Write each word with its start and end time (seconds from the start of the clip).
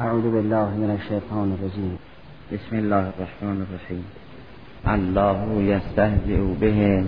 اعوذ 0.00 0.22
بالله 0.22 0.68
من 0.74 0.90
الشیطان 0.90 1.52
الرجیم 1.52 1.98
بسم 2.52 2.76
الله 2.76 3.04
الرحمن 3.12 3.58
الرحیم 3.64 4.04
الله 4.86 5.62
یستهزئ 5.62 6.54
بهم 6.60 7.06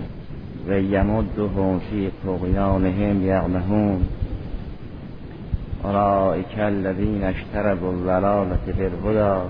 و 0.68 0.80
یمدهم 0.80 1.78
فی 1.78 2.10
طغیانهم 2.24 3.26
یعمهون 3.26 4.02
اولئک 5.84 6.58
الذین 6.58 7.24
اشتروا 7.24 7.90
الضلالة 7.90 8.66
بالهدى 8.78 9.48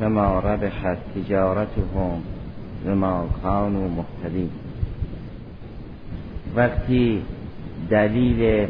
فما 0.00 0.38
ربحت 0.38 0.98
تجارتهم 1.14 2.22
بما 2.86 3.26
كانوا 3.42 3.88
مهتدین 3.88 4.50
وقتی 6.56 7.22
دلیل 7.90 8.68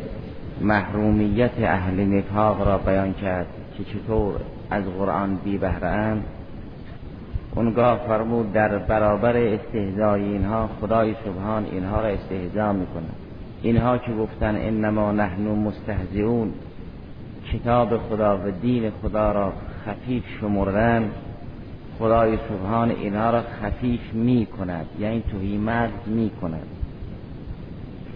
محرومیت 0.60 1.50
اهل 1.58 2.04
نفاق 2.04 2.66
را 2.68 2.78
بیان 2.78 3.12
کرد 3.12 3.46
که 3.78 3.84
چطور 3.84 4.34
از 4.70 4.84
قرآن 4.84 5.36
بی 5.36 5.58
بهره 5.58 6.16
اونگاه 7.54 8.00
فرمود 8.06 8.52
در 8.52 8.78
برابر 8.78 9.36
استهزای 9.36 10.22
اینها 10.22 10.68
خدای 10.80 11.14
سبحان 11.24 11.64
اینها 11.72 12.00
را 12.00 12.06
استهزا 12.06 12.72
می‌کنه 12.72 13.08
اینها 13.62 13.98
که 13.98 14.12
گفتن 14.12 14.56
انما 14.56 15.12
نحن 15.12 15.42
مستهزئون 15.42 16.52
کتاب 17.52 17.98
خدا 17.98 18.38
و 18.38 18.50
دین 18.62 18.92
خدا 19.02 19.32
را 19.32 19.52
خفیف 19.86 20.24
شمردن 20.40 21.10
خدای 21.98 22.38
سبحان 22.48 22.90
اینها 22.90 23.30
را 23.30 23.42
خفیف 23.42 24.14
می 24.14 24.46
کند 24.46 24.86
یعنی 24.98 25.22
توهی 25.30 25.58
مغز 25.58 26.08
می 26.08 26.30
کند 26.40 26.66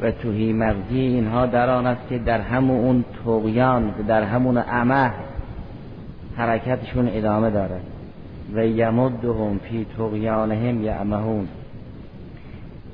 و 0.01 0.11
توهی 0.11 0.53
مغزی 0.53 0.99
اینها 0.99 1.47
در 1.47 1.71
آن 1.71 1.87
است 1.87 2.09
که 2.09 2.19
در 2.19 2.41
همون 2.41 2.81
اون 2.81 3.05
توقیان 3.25 3.89
و 3.89 4.03
در 4.09 4.23
همون 4.23 4.59
عمه 4.59 5.13
حرکتشون 6.37 7.09
ادامه 7.09 7.51
داره. 7.51 7.81
و 8.55 8.67
یمدهم 8.67 9.59
فی 9.59 9.87
طغیانهم 9.99 10.85
یعمهون. 10.85 11.49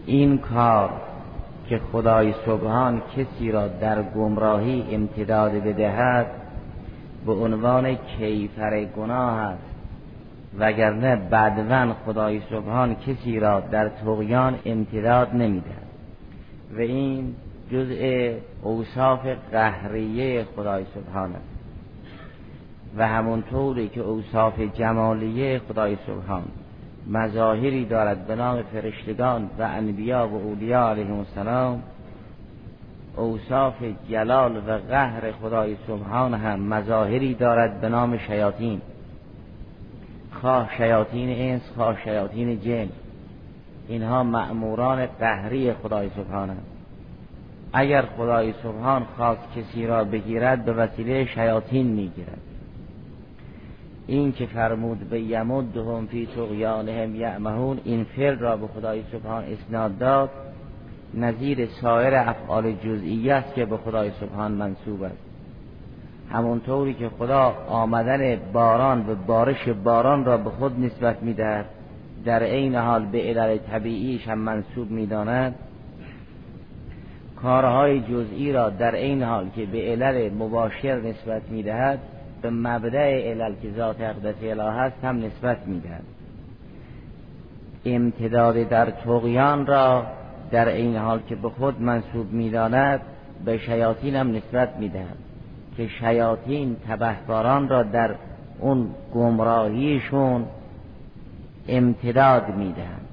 این 0.06 0.38
کار 0.38 0.90
که 1.68 1.80
خدای 1.92 2.34
سبحان 2.46 3.02
کسی 3.16 3.52
را 3.52 3.68
در 3.68 4.02
گمراهی 4.02 4.84
امتداد 4.92 5.52
بدهد 5.52 6.26
به 7.26 7.32
عنوان 7.32 7.94
کیفر 7.94 8.84
گناه 8.84 9.38
است. 9.38 9.62
وگرنه 10.58 11.16
بعدون 11.16 11.92
خدای 12.06 12.40
سبحان 12.50 12.94
کسی 12.94 13.40
را 13.40 13.60
در 13.60 13.88
طغیان 13.88 14.58
امتداد 14.64 15.34
نمیده 15.34 15.91
و 16.76 16.80
این 16.80 17.34
جزء 17.72 18.32
اوصاف 18.62 19.26
قهریه 19.52 20.46
خدای 20.56 20.84
سبحان 20.94 21.30
است. 21.32 21.52
و 22.96 23.08
همونطوری 23.08 23.88
که 23.88 24.00
اوصاف 24.00 24.60
جمالیه 24.60 25.60
خدای 25.68 25.96
سبحان 26.06 26.44
مظاهری 27.10 27.84
دارد 27.84 28.26
به 28.26 28.36
نام 28.36 28.62
فرشتگان 28.62 29.50
و 29.58 29.62
انبیا 29.62 30.28
و 30.28 30.34
اولیا 30.34 30.88
علیهم 30.88 31.18
السلام 31.18 31.82
اوصاف 33.16 33.74
جلال 34.08 34.56
و 34.56 34.78
قهر 34.78 35.32
خدای 35.32 35.76
سبحان 35.86 36.34
هم 36.34 36.60
مظاهری 36.60 37.34
دارد 37.34 37.80
به 37.80 37.88
نام 37.88 38.18
شیاطین. 38.18 38.80
خواه 40.32 40.70
شیاطین 40.76 41.28
انس 41.28 41.62
خواه 41.76 42.04
شیاطین 42.04 42.60
جن. 42.60 42.88
اینها 43.92 44.22
مأموران 44.22 45.06
قهری 45.06 45.72
خدای 45.72 46.10
سبحان 46.16 46.50
هست 46.50 46.60
اگر 47.72 48.02
خدای 48.02 48.52
سبحان 48.62 49.04
خواست 49.16 49.42
کسی 49.56 49.86
را 49.86 50.04
بگیرد 50.04 50.64
به 50.64 50.72
وسیله 50.72 51.24
شیاطین 51.24 51.86
می‌گیرد. 51.86 52.40
این 54.06 54.32
که 54.32 54.46
فرمود 54.46 55.10
به 55.10 55.20
یمدهم 55.20 56.06
فی 56.06 56.26
طغیانهم 56.26 57.14
یعمهون 57.14 57.80
این 57.84 58.04
فعل 58.04 58.38
را 58.38 58.56
به 58.56 58.66
خدای 58.66 59.02
سبحان 59.12 59.44
اسناد 59.44 59.98
داد. 59.98 60.30
نظیر 61.14 61.66
سایر 61.66 62.14
افعال 62.14 62.72
جزئی 62.72 63.30
است 63.30 63.54
که 63.54 63.64
به 63.64 63.76
خدای 63.76 64.10
سبحان 64.20 64.52
منصوب 64.52 65.02
است. 65.02 65.24
همونطوری 66.30 66.94
که 66.94 67.08
خدا 67.08 67.54
آمدن 67.68 68.36
باران 68.52 69.10
و 69.10 69.14
بارش 69.14 69.68
باران 69.68 70.24
را 70.24 70.36
به 70.36 70.50
خود 70.50 70.80
نسبت 70.80 71.22
می‌دهد. 71.22 71.66
در 72.24 72.42
عین 72.42 72.74
حال 72.74 73.06
به 73.06 73.22
علل 73.22 73.58
طبیعیش 73.58 74.28
هم 74.28 74.38
منصوب 74.38 74.90
می‌داند. 74.90 75.54
کارهای 77.42 78.00
جزئی 78.00 78.52
را 78.52 78.70
در 78.70 78.94
عین 78.94 79.22
حال 79.22 79.48
که 79.56 79.66
به 79.66 79.78
علل 79.78 80.34
مباشر 80.34 81.00
نسبت 81.00 81.42
می‌دهد 81.50 81.98
به 82.42 82.50
مبدع 82.50 83.30
علل 83.30 83.54
که 83.62 83.70
ذات 83.76 84.00
اقدس 84.00 84.34
اله 84.42 84.72
هست 84.72 85.04
هم 85.04 85.18
نسبت 85.18 85.66
می‌دهد. 85.66 86.04
امتداد 87.84 88.68
در 88.68 88.90
تقیان 88.90 89.66
را 89.66 90.06
در 90.50 90.68
این 90.68 90.96
حال 90.96 91.20
که 91.28 91.36
به 91.36 91.48
خود 91.48 91.80
منصوب 91.80 92.32
می‌داند 92.32 93.00
به 93.44 93.58
شیاطین 93.58 94.16
هم 94.16 94.30
نسبت 94.30 94.76
می‌دهد. 94.78 95.16
که 95.76 95.88
شیاطین 95.88 96.76
تبهکاران 96.88 97.68
را 97.68 97.82
در 97.82 98.14
اون 98.60 98.88
گمراهیشون 99.14 100.44
امتداد 101.68 102.48
می‌دهند. 102.56 103.08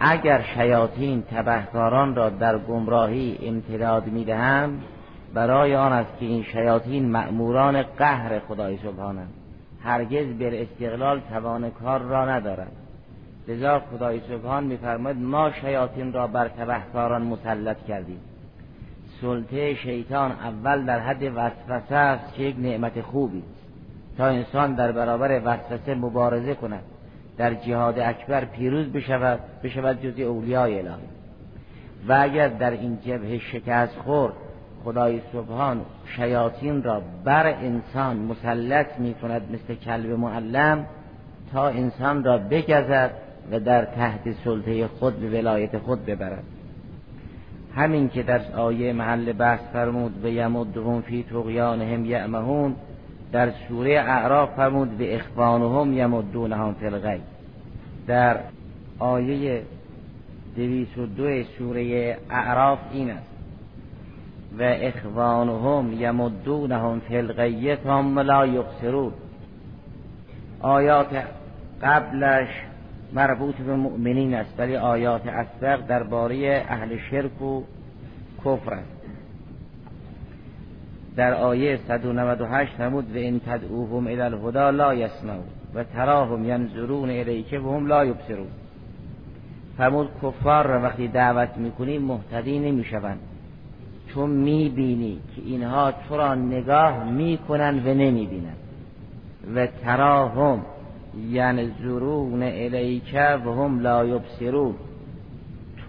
اگر 0.00 0.42
شیاطین 0.54 1.22
تبهکاران 1.22 2.14
را 2.14 2.30
در 2.30 2.58
گمراهی 2.58 3.38
امتداد 3.42 4.06
می‌دهند 4.06 4.82
برای 5.34 5.76
آن 5.76 5.92
است 5.92 6.18
که 6.20 6.26
این 6.26 6.42
شیاطین 6.42 7.10
مأموران 7.10 7.82
قهر 7.82 8.38
خدای 8.38 8.76
سبحانند 8.76 9.32
هرگز 9.84 10.26
بر 10.26 10.54
استقلال 10.54 11.20
توان 11.20 11.70
کار 11.70 12.00
را 12.00 12.30
ندارند 12.30 12.76
لذا 13.48 13.80
خدای 13.80 14.20
سبحان 14.20 14.64
میفرماید 14.64 15.16
ما 15.16 15.50
شیاطین 15.52 16.12
را 16.12 16.26
بر 16.26 16.48
تبهکاران 16.48 17.22
مسلط 17.22 17.76
کردیم. 17.88 18.20
سلطه 19.20 19.74
شیطان 19.74 20.30
اول 20.30 20.84
در 20.84 21.00
حد 21.00 21.22
وسوسه 21.22 21.94
است 21.94 22.34
که 22.34 22.42
یک 22.42 22.56
نعمت 22.58 23.00
خوبی 23.00 23.42
تا 24.18 24.26
انسان 24.26 24.74
در 24.74 24.92
برابر 24.92 25.40
وسوسه 25.44 25.94
مبارزه 25.94 26.54
کند. 26.54 26.82
در 27.36 27.54
جهاد 27.54 27.98
اکبر 27.98 28.44
پیروز 28.44 28.86
بشود 28.92 29.40
بشود 29.62 30.02
جزی 30.02 30.22
اولیای 30.22 30.78
الهی. 30.78 31.02
و 32.08 32.18
اگر 32.20 32.48
در 32.48 32.70
این 32.70 32.98
جبه 33.06 33.38
شکست 33.38 33.96
خورد 33.96 34.32
خدای 34.84 35.20
سبحان 35.32 35.80
شیاطین 36.16 36.82
را 36.82 37.02
بر 37.24 37.46
انسان 37.46 38.16
مسلط 38.16 38.86
می 38.98 39.14
کند 39.14 39.42
مثل 39.52 39.74
کلب 39.74 40.10
معلم 40.10 40.86
تا 41.52 41.68
انسان 41.68 42.24
را 42.24 42.38
بگذد 42.38 43.10
و 43.50 43.60
در 43.60 43.84
تحت 43.84 44.20
سلطه 44.44 44.86
خود 44.86 45.20
به 45.20 45.40
ولایت 45.40 45.78
خود 45.78 46.06
ببرد. 46.06 46.44
همین 47.74 48.08
که 48.08 48.22
در 48.22 48.40
آیه 48.56 48.92
محل 48.92 49.32
بحث 49.32 49.60
فرمود 49.72 50.24
و 50.24 50.28
یمدهم 50.28 51.00
فی 51.00 51.22
طغیانهم 51.22 52.04
یعمهون 52.04 52.74
در 53.32 53.50
سوره 53.68 53.90
اعراف 54.00 54.54
فرمود 54.56 54.98
به 54.98 55.16
اخوانهم 55.16 55.92
یمدونهم 55.92 56.74
فی 56.74 56.86
الغی 56.86 57.20
در 58.06 58.36
آیه 58.98 59.62
دویس 60.56 60.98
و 60.98 61.06
دو 61.06 61.42
سوره 61.58 62.16
اعراف 62.30 62.78
این 62.92 63.10
است. 63.10 63.28
و 64.58 64.62
اخوانهم 64.62 65.92
یمدونهم 65.92 67.00
فی 67.00 67.16
الغی 67.16 67.70
هم 67.70 68.18
لا 68.18 68.46
یقصرون 68.46 69.12
آیات 70.60 71.24
قبلش 71.82 72.48
مربوط 73.12 73.54
به 73.54 73.76
مؤمنین 73.76 74.34
است 74.34 74.54
ولی 74.58 74.76
آیات 74.76 75.26
اسبق 75.26 75.86
درباره 75.86 76.64
اهل 76.68 76.98
شرک 77.10 77.42
و 77.42 77.62
کفر 78.44 78.74
است. 78.74 78.97
در 81.18 81.34
آیه 81.34 81.78
198 81.88 82.80
نمود 82.80 83.14
و 83.14 83.18
این 83.18 83.40
تدعوهم 83.40 84.06
الى 84.06 84.20
الهدا 84.20 84.70
لا 84.70 84.94
یسمعون 84.94 85.44
و 85.74 85.84
تراهم 85.84 86.44
ینظرون 86.44 87.10
الیک 87.10 87.52
و 87.64 87.76
هم 87.76 87.86
لا 87.86 88.04
یبصرون. 88.04 88.46
فرمود 89.76 90.08
کفار 90.22 90.66
را 90.66 90.82
وقتی 90.82 91.08
دعوت 91.08 91.56
می‌کنی 91.56 91.98
محتدی 91.98 92.58
نمی‌شوند. 92.58 93.18
چون 94.14 94.30
می‌بینی 94.30 95.20
که 95.36 95.42
اینها 95.42 95.92
تو 96.08 96.16
را 96.16 96.34
نگاه 96.34 97.10
می‌کنن 97.10 97.78
و 97.78 97.94
نمی‌بینن. 97.94 98.56
و 99.54 99.66
تراهم 99.66 100.62
ینظرون 101.30 102.42
الیک 102.42 103.14
و 103.14 103.52
هم 103.52 103.80
لا 103.80 104.04
یبصرون. 104.04 104.74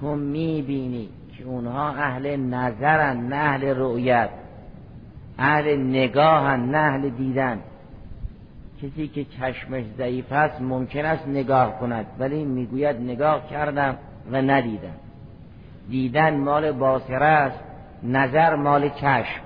تو 0.02 0.16
می‌بینی 0.16 1.10
که 1.38 1.46
اونها 1.46 1.90
اهل 1.90 2.36
نظرن 2.36 3.18
نه 3.18 3.36
اهل 3.36 3.74
رؤیت. 3.78 4.30
اهل 5.40 5.78
نگاهن 5.78 6.60
نه 6.60 6.78
اهل 6.78 7.10
دیدن. 7.10 7.60
کسی 8.84 9.08
که 9.08 9.26
چشمش 9.26 9.84
ضعیف 9.98 10.32
است 10.32 10.62
ممکن 10.62 11.06
است 11.06 11.28
نگاه 11.28 11.80
کند 11.80 12.06
ولی 12.20 12.46
می‌گوید 12.46 12.96
نگاه 12.96 13.50
کردم 13.50 13.98
و 14.32 14.42
ندیدم. 14.42 14.96
دیدن 15.90 16.38
مال 16.38 16.72
باصره 16.72 17.26
است 17.26 17.60
نظر 18.04 18.56
مال 18.56 18.90
چشم. 18.90 19.42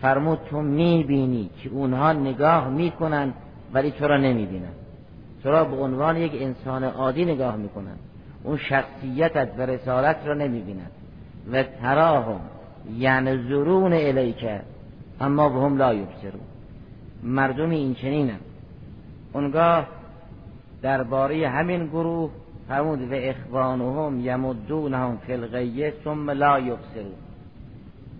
فرمود 0.00 0.38
تو 0.50 0.60
می‌بینی 0.60 1.50
که 1.62 1.70
اونها 1.70 2.12
نگاه 2.12 2.68
می‌کنن 2.68 3.32
ولی 3.72 3.90
تو 3.90 4.08
را 4.08 4.16
نمی‌بینن. 4.16 4.72
تو 5.42 5.50
را 5.50 5.64
به 5.64 5.76
عنوان 5.76 6.16
یک 6.16 6.32
انسان 6.34 6.84
عادی 6.84 7.24
نگاه 7.24 7.56
می‌کنن. 7.56 7.96
اون 8.42 8.56
شخصیتت 8.56 9.48
و 9.58 9.62
رسالت 9.62 10.16
را 10.24 10.34
نمی‌بینن 10.34 10.90
و 11.52 11.62
تراهم 11.62 12.40
ینظرون 12.98 13.92
الیکه 13.92 14.60
اما 15.20 15.48
به 15.48 15.60
هم 15.60 15.76
لا 15.78 15.94
یبصرون. 15.94 16.40
مردم 17.22 17.70
این 17.70 17.94
چنینن 17.94 18.38
اونگاه 19.32 19.86
درباره 20.82 21.48
همین 21.48 21.86
گروه 21.86 22.30
فرمود 22.68 23.12
و 23.12 23.14
اخوانهم 23.14 24.20
یمدونهم 24.20 25.16
فی 25.16 25.32
الغیه 25.32 25.94
ثم 26.04 26.30
لا 26.30 26.58
یبصرون. 26.60 27.14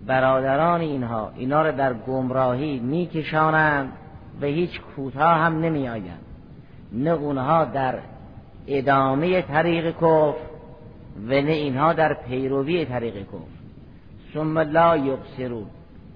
برادران 0.07 0.81
اینها 0.81 1.31
اینا 1.35 1.61
را 1.61 1.71
در 1.71 1.93
گمراهی 1.93 2.79
میکشانند 2.79 3.93
و 4.41 4.45
هیچ 4.45 4.81
کوتاه 4.81 5.37
هم 5.37 5.59
نمی 5.59 5.89
آیند 5.89 6.21
نه 6.91 7.09
اونها 7.09 7.65
در 7.65 7.99
ادامه 8.67 9.41
طریق 9.41 9.91
کفر 9.91 10.47
و 11.27 11.29
نه 11.29 11.51
اینها 11.51 11.93
در 11.93 12.13
پیروی 12.13 12.85
طریق 12.85 13.21
کفر. 13.23 13.57
ثم 14.33 14.59
لا 14.59 14.97
یبصرون. 14.97 15.65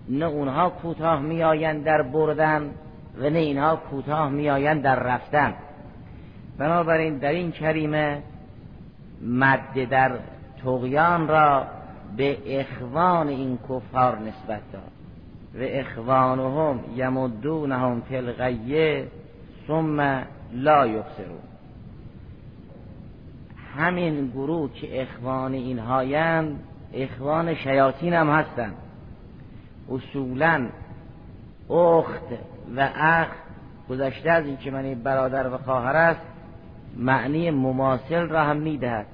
نه 0.10 0.26
اونها 0.26 0.70
کوتاه 0.70 1.22
میآیند 1.22 1.84
در 1.84 2.02
بردن 2.02 2.70
و 3.18 3.30
نه 3.30 3.40
اینها 3.40 3.76
کوتاه 3.76 4.30
میآیند 4.30 4.82
در 4.82 5.00
رفتن. 5.00 5.54
بنابراین 6.58 7.18
در 7.18 7.30
این 7.30 7.52
کریمه 7.52 8.24
مد 9.22 9.90
در 9.90 10.12
تقیان 10.64 11.28
را 11.28 11.66
به 12.18 12.38
اخوان 12.60 13.28
این 13.28 13.60
کفار 13.70 14.18
نسبت 14.20 14.62
داد. 14.74 14.92
و 15.56 15.58
اخوانهم 15.62 16.80
یمدونهم 16.96 18.02
فی 18.02 18.16
الغیه 18.18 19.08
ثم 19.68 20.24
لا 20.54 20.88
یبصرون. 20.88 21.40
همین 23.78 24.28
گروه 24.28 24.74
که 24.74 25.02
اخوان 25.02 25.54
اینهایند 25.54 26.60
اخوان 26.94 27.56
شیاطین 27.56 28.14
هم 28.14 28.30
هستند. 28.30 28.74
اصولا 29.92 30.70
اخت 31.70 32.26
و 32.76 32.90
اخ 32.96 33.28
گذشته 33.90 34.32
از 34.32 34.46
این 34.46 34.58
که 34.58 34.72
من 34.72 34.94
برادر 34.94 35.54
و 35.54 35.58
خواهر 35.58 35.96
است 35.96 36.22
معنی 36.98 37.52
مماثل 37.52 38.28
را 38.28 38.44
هم 38.44 38.58
می‌دهد. 38.58 39.06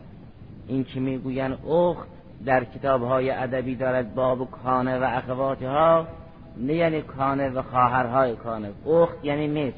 این 0.68 0.84
که 0.84 1.00
می‌گویند 1.00 1.58
اخت 1.68 2.08
در 2.46 2.64
کتاب 2.64 3.04
های 3.04 3.32
ادبی 3.32 3.76
دارد 3.76 4.16
باب 4.16 4.52
کانه 4.52 5.00
و 5.00 5.04
اخواتها 5.04 6.08
نه 6.58 6.74
یعنی 6.74 7.02
کانه 7.02 7.50
و 7.50 7.62
خواهرهای 7.62 8.36
کانه. 8.36 8.70
اخت 8.88 9.26
یعنی 9.26 9.48
مثل 9.48 9.78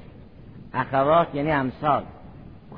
اخوات 0.73 1.35
یعنی 1.35 1.51
امثال. 1.51 2.03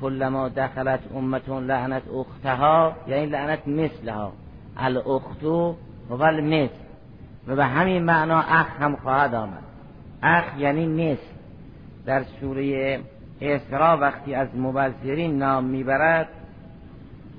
کلما 0.00 0.48
دخلت 0.48 1.00
امتون 1.14 1.66
لعنت 1.66 2.02
اختها 2.08 2.92
یعنی 3.08 3.26
لعنت 3.26 3.68
مثلها. 3.68 4.32
الاختو 4.76 5.76
و 6.10 6.22
المثل 6.22 6.81
و 7.46 7.56
به 7.56 7.64
همین 7.64 8.02
معنا 8.02 8.40
اخ 8.40 8.66
هم 8.80 8.96
خواهد 8.96 9.34
آمد. 9.34 9.62
اخ 10.22 10.44
یعنی 10.58 10.86
مثل 10.86 11.22
در 12.06 12.22
سوره 12.40 13.00
اسرا 13.40 13.98
وقتی 14.00 14.34
از 14.34 14.48
مبذرین 14.56 15.38
نام 15.38 15.64
می‌برد 15.64 16.28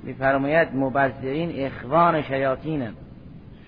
میفرماید 0.03 0.67
مبذرین 0.75 1.65
اخوان 1.65 2.21
شیاطین 2.21 2.87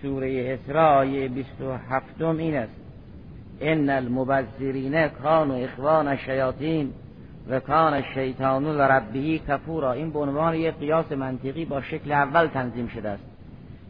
سوره 0.02 0.60
اسراء 0.64 0.98
آیه 0.98 1.28
27 1.28 2.22
این 2.22 2.56
است. 2.56 2.76
ان 3.62 3.90
المبذرین 3.90 5.08
کانوا 5.08 5.56
اخوان 5.56 6.18
شیاطین 6.18 6.94
و 7.50 7.60
کان 7.60 7.94
الشیطان 7.94 8.66
لربه 8.66 9.40
کفورا. 9.40 9.92
این 9.92 10.12
به 10.12 10.20
عنوان 10.20 10.56
یک 10.56 10.76
قیاس 10.76 11.12
منطقی 11.12 11.66
با 11.66 11.82
شکل 11.82 12.12
اول 12.12 12.48
تنظیم 12.48 12.88
شده 12.88 13.10
است. 13.10 13.35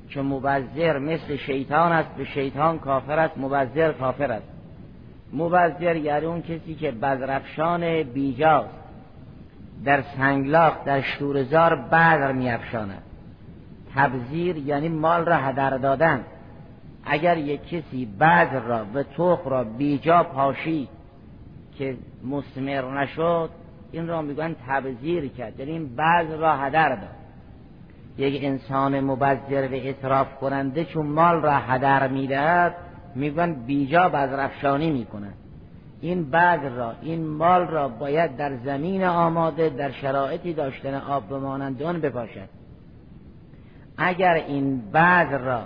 که 0.10 0.22
مبذر 0.22 1.00
مثل 1.00 1.36
شیطان 1.36 1.92
است 1.92 2.10
به 2.10 2.26
شیطان 2.26 2.80
کافر 2.80 3.20
است 3.20 3.38
مبذر 3.38 3.92
کافر 3.92 4.32
است. 4.32 4.48
مبذر 5.34 5.96
یعنی 5.96 6.26
اون 6.26 6.42
کسی 6.42 6.76
که 6.76 6.92
بزرفشان 6.92 8.04
بیجاست. 8.04 8.86
در 9.86 10.04
سنگلاق 10.18 10.84
در 10.86 11.02
شورزار 11.02 11.76
بدر 11.76 12.32
میافشاند. 12.32 13.04
تبذیر 13.96 14.58
یعنی 14.58 14.90
مال 14.90 15.26
را 15.26 15.36
هدر 15.36 15.78
دادن. 15.78 16.24
اگر 17.06 17.38
یک 17.38 17.68
کسی 17.68 18.06
بدر 18.06 18.60
را 18.60 18.86
و 18.94 19.04
توخ 19.04 19.48
را 19.48 19.64
بیجا 19.64 20.24
پاشی 20.24 20.88
که 21.78 21.98
مسمر 22.24 23.02
نشد 23.02 23.50
این 23.92 24.08
را 24.08 24.22
میگن 24.22 24.56
تبذیر 24.68 25.28
کرد. 25.28 25.60
یعنی 25.60 25.72
این 25.72 25.96
بدر 25.96 26.38
را 26.38 26.58
هدر 26.58 26.90
داد. 26.90 27.25
یک 28.18 28.44
انسان 28.44 29.00
مبذر 29.00 29.68
و 29.68 29.74
اطراف 29.74 30.36
کننده 30.36 30.86
چون 30.86 31.06
مال 31.06 31.42
را 31.42 31.58
هدر 31.58 32.08
می‌دهد 32.08 32.76
میگن 33.16 33.54
بیجا 33.54 34.10
بزرفشانی 34.10 34.92
می‌کنند 34.92 35.38
این 36.02 36.30
بذر 36.30 36.70
را 36.70 36.94
این 37.02 37.28
مال 37.28 37.68
را 37.68 37.88
باید 37.88 38.38
در 38.38 38.58
زمین 38.58 39.04
آماده 39.04 39.70
در 39.70 39.92
شرایطی 39.92 40.54
داشتن 40.54 40.94
آب 40.94 41.30
بمانند 41.30 41.84
آن 41.84 42.02
بپاشد. 42.02 42.50
اگر 43.98 44.34
این 44.34 44.92
بذر 44.92 45.38
را 45.38 45.64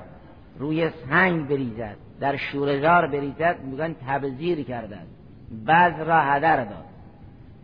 روی 0.59 0.89
سنگ 1.09 1.47
بریزد 1.47 1.95
در 2.19 2.35
شورزار 2.37 3.07
بریزد 3.07 3.55
میگن 3.63 3.95
تبذیر 4.07 4.63
کردن. 4.63 5.05
بذر 5.67 6.03
را 6.03 6.21
هدر 6.21 6.63
داد. 6.63 6.88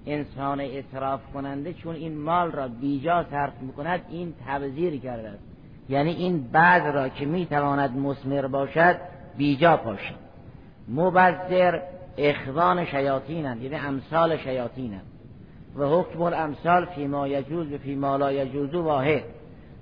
انسان 0.05 0.61
اطراف 0.61 1.19
کننده 1.33 1.73
چون 1.73 1.95
این 1.95 2.17
مال 2.17 2.51
را 2.51 2.67
بیجا 2.67 3.25
صرف 3.31 3.61
می‌کند 3.61 4.01
این 4.09 4.33
تبذیر 4.47 4.99
کرده 4.99 5.29
است. 5.29 5.43
یعنی 5.89 6.11
این 6.11 6.43
بذر 6.43 6.91
را 6.91 7.09
که 7.09 7.25
می‌تواند 7.25 7.97
مسمر 7.97 8.47
باشد 8.47 8.97
بیجا 9.37 9.77
پاشد. 9.77 10.15
مبذر 10.89 11.79
اخوان 12.17 12.85
شیاطینند 12.85 13.61
یعنی 13.61 13.75
امثال 13.75 14.37
شیاطینند. 14.37 15.05
و 15.75 15.85
حکم 15.85 16.21
الامثال 16.21 16.85
فی 16.85 17.07
ما 17.07 17.27
یجوز 17.27 17.71
و 17.71 17.77
فی 17.77 17.95
ما 17.95 18.17
لا 18.17 18.31
یجوز 18.31 18.75
واحد. 18.75 19.23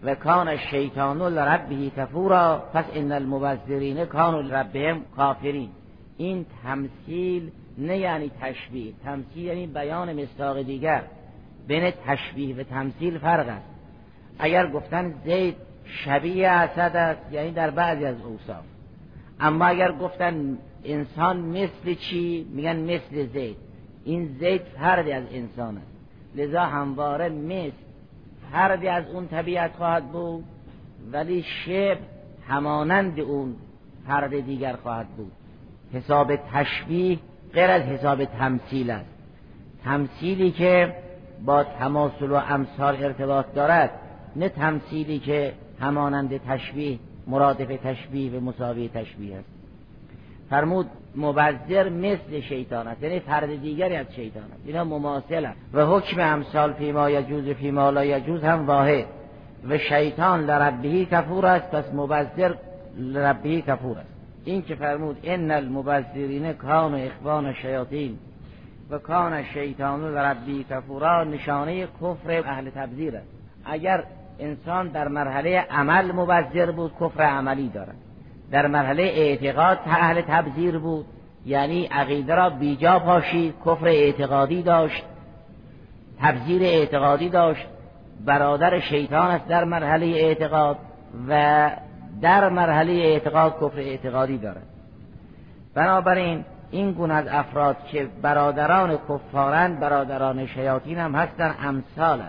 و 0.03 0.15
کان 0.15 0.47
الشیطان 0.47 1.21
لربه 1.21 1.91
کفورا 1.97 2.63
پس 2.73 2.85
ان 2.93 3.11
المبذرین 3.11 4.05
کانوا 4.05 4.41
لربهم 4.41 5.01
کافرین. 5.17 5.69
این 6.17 6.45
تمثیل 6.63 7.51
نه 7.77 7.98
یعنی 7.98 8.32
تشبیه 8.42 8.94
تمثیل 9.03 9.44
یعنی 9.44 9.68
بیان 9.68 10.22
مستاق 10.22 10.62
دیگر. 10.62 11.03
بین 11.68 11.92
تشبیه 12.06 12.56
و 12.56 12.63
تمثیل 12.63 13.18
فرق 13.18 13.48
است. 13.48 13.65
اگر 14.39 14.72
گفتن 14.72 15.13
زید 15.25 15.56
شبیه 15.86 16.50
اسد 16.50 16.96
است 16.96 17.34
یعنی 17.34 17.51
در 17.51 17.70
بعضی 17.70 18.06
از 18.06 18.22
اوصاف. 18.22 18.63
اما 19.39 19.65
اگر 19.65 19.92
گفتن 19.92 20.58
انسان 20.84 21.39
مثل 21.39 21.94
چی 21.94 22.48
میگن 22.51 22.75
مثل 22.75 23.25
زید. 23.25 23.58
این 24.06 24.36
زید 24.39 24.62
فردی 24.62 25.12
از 25.12 25.24
انسان 25.32 25.77
است. 25.77 25.94
لذا 26.36 26.62
همواره 26.62 27.30
مثل 27.30 27.72
فردی 28.51 28.88
از 28.88 29.10
اون 29.10 29.27
طبیعت 29.27 29.72
خواهد 29.75 30.12
بود 30.12 30.44
ولی 31.12 31.44
شب 31.44 31.98
همانند 32.48 33.20
اون 33.20 33.56
فرد 34.08 34.39
دیگر 34.39 34.75
خواهد 34.75 35.08
بود. 35.08 35.32
حساب 35.94 36.36
تشبیه 36.36 37.20
غیر 37.53 37.72
از 37.72 37.81
حساب 37.81 38.25
تمثیل 38.25 38.91
است. 38.91 39.10
تمثیلی 39.83 40.51
که 40.51 40.95
با 41.45 41.63
تماثل 41.63 42.31
و 42.31 42.36
امثال 42.36 43.03
ارتباط 43.03 43.45
دارد 43.55 43.91
نه 44.36 44.50
تمثیلی 44.50 45.19
که 45.19 45.53
همانند 45.79 46.41
تشبیه 46.48 47.00
مرادف 47.27 47.79
تشبیه 47.83 48.31
و 48.31 48.39
مساوی 48.39 48.89
تشبیه 48.89 49.36
است. 49.36 49.50
فرمود 50.50 50.86
مبذر 51.15 51.89
مثل 51.89 52.41
شیطان 52.41 52.88
است 52.88 53.03
یعنی 53.03 53.19
فرد 53.19 53.62
دیگری 53.62 53.95
از 53.95 54.05
شیطان 54.15 54.43
است. 54.43 54.62
اینا 54.65 54.83
مماثل 54.83 55.45
است 55.45 55.60
و 55.74 55.86
حکم 55.86 56.22
امثال 56.22 56.74
فیما 56.74 57.10
یجوز 57.10 57.50
فیما 57.50 57.89
لا 57.89 58.05
یجوز 58.05 58.43
هم 58.43 58.65
واحد. 58.65 59.05
و 59.69 59.77
شیطان 59.77 60.45
لربهی 60.45 61.05
کفور 61.05 61.45
است 61.45 61.72
پس 61.72 61.93
مبذر 61.93 62.53
لربهی 62.98 63.62
کفور 63.62 63.98
است. 63.98 64.12
این 64.45 64.62
که 64.62 64.75
فرمود 64.75 65.17
ان 65.23 65.51
المبذرین 65.51 66.53
کان 66.53 66.95
اخوان 66.95 67.53
شیاطین 67.53 68.17
و 68.89 68.97
کان 68.97 69.43
شیطان 69.43 70.13
لربی 70.13 70.65
کفورا 70.69 71.23
نشانه 71.23 71.88
کفر 72.01 72.43
اهل 72.45 72.69
تبذیر 72.69 73.17
است. 73.17 73.27
اگر 73.65 74.03
انسان 74.39 74.88
در 74.88 75.07
مرحله 75.07 75.59
عمل 75.59 76.12
مبذر 76.12 76.71
بود 76.71 76.91
کفر 77.01 77.23
عملی 77.23 77.69
دارد. 77.69 77.95
در 78.51 78.67
مرحله 78.67 79.03
اعتقاد 79.03 79.79
اهل 79.85 80.21
تبذیر 80.21 80.77
بود 80.77 81.05
یعنی 81.45 81.85
عقیده 81.85 82.35
را 82.35 82.50
بیجا 82.50 83.00
پاشید 83.00 83.53
کفر 83.65 83.88
اعتقادی 83.88 84.63
داشت 84.63 85.03
تبذیر 86.21 86.63
اعتقادی 86.63 87.29
داشت 87.29 87.67
برادر 88.25 88.79
شیطان 88.79 89.31
است 89.31 89.47
در 89.47 89.63
مرحله 89.63 90.05
اعتقاد 90.05 90.77
و 91.29 91.71
در 92.22 92.50
مرحله 92.50 92.93
اعتقاد 92.93 93.55
کفر 93.55 93.79
اعتقادی 93.79 94.38
دارد 94.38 94.67
بنابراین 95.74 96.46
این 96.72 96.91
گونه 96.91 97.13
از 97.13 97.27
افراد 97.27 97.77
که 97.86 98.08
برادران 98.22 98.98
کفارن 98.98 99.75
برادران 99.75 100.46
شیاطین 100.46 100.98
هم 100.98 101.15
هستن 101.15 101.55
امثال 101.63 102.22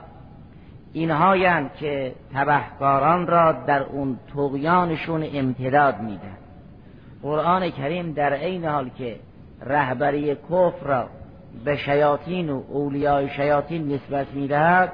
اینهایند 0.92 1.70
که 1.74 2.14
تبهکاران 2.34 3.26
را 3.26 3.52
در 3.52 3.82
اون 3.82 4.18
تقیانشون 4.34 5.24
امتداد 5.34 6.00
میدن. 6.00 6.36
قرآن 7.22 7.70
کریم 7.70 8.12
در 8.12 8.32
عین 8.32 8.64
حال 8.64 8.88
که 8.88 9.16
رهبری 9.62 10.34
کفر 10.34 10.86
را 10.86 11.08
به 11.64 11.76
شیاطین 11.76 12.50
و 12.50 12.62
اولیای 12.68 13.28
شیاطین 13.28 13.92
نسبت 13.92 14.26
می‌دهد 14.34 14.92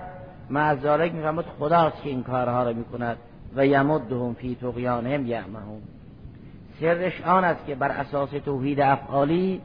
معذالک 0.50 1.14
میفرماد 1.14 1.44
خداست 1.58 2.02
که 2.02 2.08
این 2.08 2.22
کارها 2.22 2.62
را 2.62 2.72
می‌کند. 2.72 3.16
و 3.56 3.66
یمدهم 3.66 4.34
فی 4.34 4.54
طغیانهم 4.54 5.26
یعمهون. 5.26 5.82
سرش 6.80 7.20
آن 7.20 7.44
است 7.44 7.66
که 7.66 7.74
بر 7.74 7.88
اساس 7.88 8.30
توحید 8.30 8.80
افعالی 8.80 9.60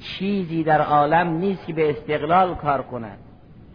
چیزی 0.00 0.64
در 0.64 0.80
عالم 0.80 1.28
نیست 1.28 1.66
که 1.66 1.72
به 1.72 1.90
استقلال 1.90 2.54
کار 2.54 2.82
کند. 2.82 3.18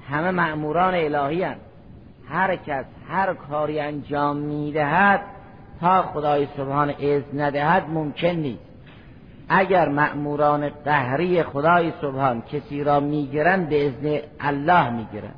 همه 0.10 0.32
مأموران 0.32 0.94
الهی 0.96 1.44
هست 1.44 1.62
هر 2.30 2.56
کس 2.56 2.86
هر 3.10 3.34
کاری 3.34 3.80
انجام 3.80 4.38
می‌دهد 4.38 5.22
تا 5.80 6.02
خدای 6.02 6.48
سبحان 6.58 6.90
از 6.90 7.24
ندهد 7.34 7.90
ممکن 7.90 8.28
نیست. 8.28 8.64
اگر 9.50 9.90
مأموران 9.90 10.70
قهری 10.70 11.44
خدای 11.44 11.94
سبحان 12.02 12.42
کسی 12.42 12.84
را 12.84 13.00
می‌گیرند 13.00 13.70
به 13.70 13.88
ازن 13.88 14.20
الله 14.40 14.90
می‌گیرند. 14.90 15.36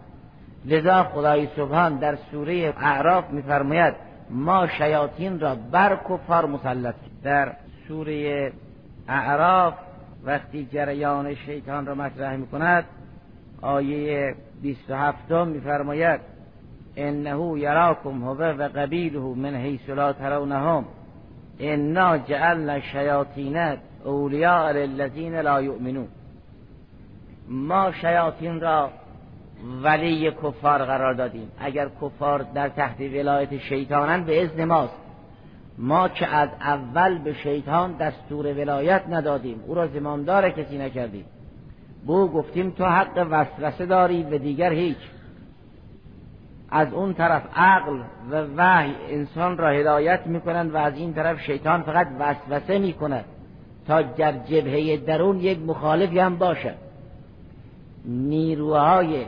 لذا 0.66 1.04
خدای 1.04 1.48
سبحان 1.56 1.96
در 1.96 2.16
سوره 2.32 2.74
اعراف 2.82 3.30
میفرماید 3.30 3.94
ما 4.30 4.68
شیاطین 4.68 5.40
را 5.40 5.56
بر 5.56 6.00
کفار 6.10 6.46
مسلط 6.46 6.96
در 7.24 7.54
سوره 7.88 8.52
اعراف 9.08 9.74
وقتی 10.26 10.66
جریان 10.66 11.36
شیطان 11.36 11.86
را 11.86 11.96
مطرح 11.96 12.36
می‌کند 12.36 12.86
آیه 13.62 14.36
27 14.62 15.32
میفرماید 15.32 16.20
انه 16.96 17.60
یراکم 17.60 18.24
هو 18.24 18.44
و 18.44 18.70
قبیله 18.76 19.20
من 19.20 19.56
حیث 19.56 19.90
لا 19.90 20.14
ترونهم. 20.14 20.86
انا 21.60 22.18
جعلنا 22.18 22.80
شیاطین 22.80 23.78
اولیاء 24.04 24.72
للذین 24.72 25.36
لا 25.36 25.62
یؤمنون. 25.62 26.08
ما 27.48 27.92
شیاطین 27.92 28.62
را 28.62 28.90
ولی 29.84 30.32
کفار 30.32 30.86
قرار 30.86 31.14
دادیم. 31.14 31.52
اگر 31.60 31.90
کفار 32.02 32.46
در 32.54 32.70
تحت 32.70 33.02
ولایت 33.02 33.58
شیطانن 33.58 34.24
به 34.24 34.44
اذن 34.44 34.66
ماست. 34.66 34.94
ما 35.78 36.08
که 36.08 36.36
از 36.36 36.50
اول 36.62 37.18
به 37.18 37.34
شیطان 37.34 37.98
دستور 37.98 38.46
ولایت 38.46 39.04
ندادیم. 39.10 39.64
او 39.68 39.76
را 39.76 39.88
زمامدار 39.88 40.50
کسی 40.50 40.78
نکردیم. 40.78 41.26
بو 42.06 42.28
گفتیم 42.28 42.72
تو 42.72 42.86
حق 42.86 43.28
وسوسه 43.32 43.86
داری 43.86 44.24
و 44.24 44.38
دیگر 44.38 44.74
هیچ. 44.74 44.98
از 46.70 46.94
اون 46.94 47.14
طرف 47.14 47.44
عقل 47.56 48.00
و 48.32 48.46
وحی 48.58 48.94
انسان 49.10 49.58
را 49.58 49.70
هدایت 49.70 50.28
می‌کنند 50.28 50.74
و 50.74 50.78
از 50.78 50.98
این 50.98 51.14
طرف 51.14 51.42
شیطان 51.42 51.82
فقط 51.82 52.08
وسوسه 52.20 52.80
می‌کند. 52.80 53.26
تا 53.88 54.02
در 54.02 54.32
جبهه 54.32 54.98
درون 54.98 55.40
یک 55.40 55.60
مخالفی 55.60 56.20
هم 56.20 56.38
باشد. 56.38 56.76
نیروهای 58.06 59.26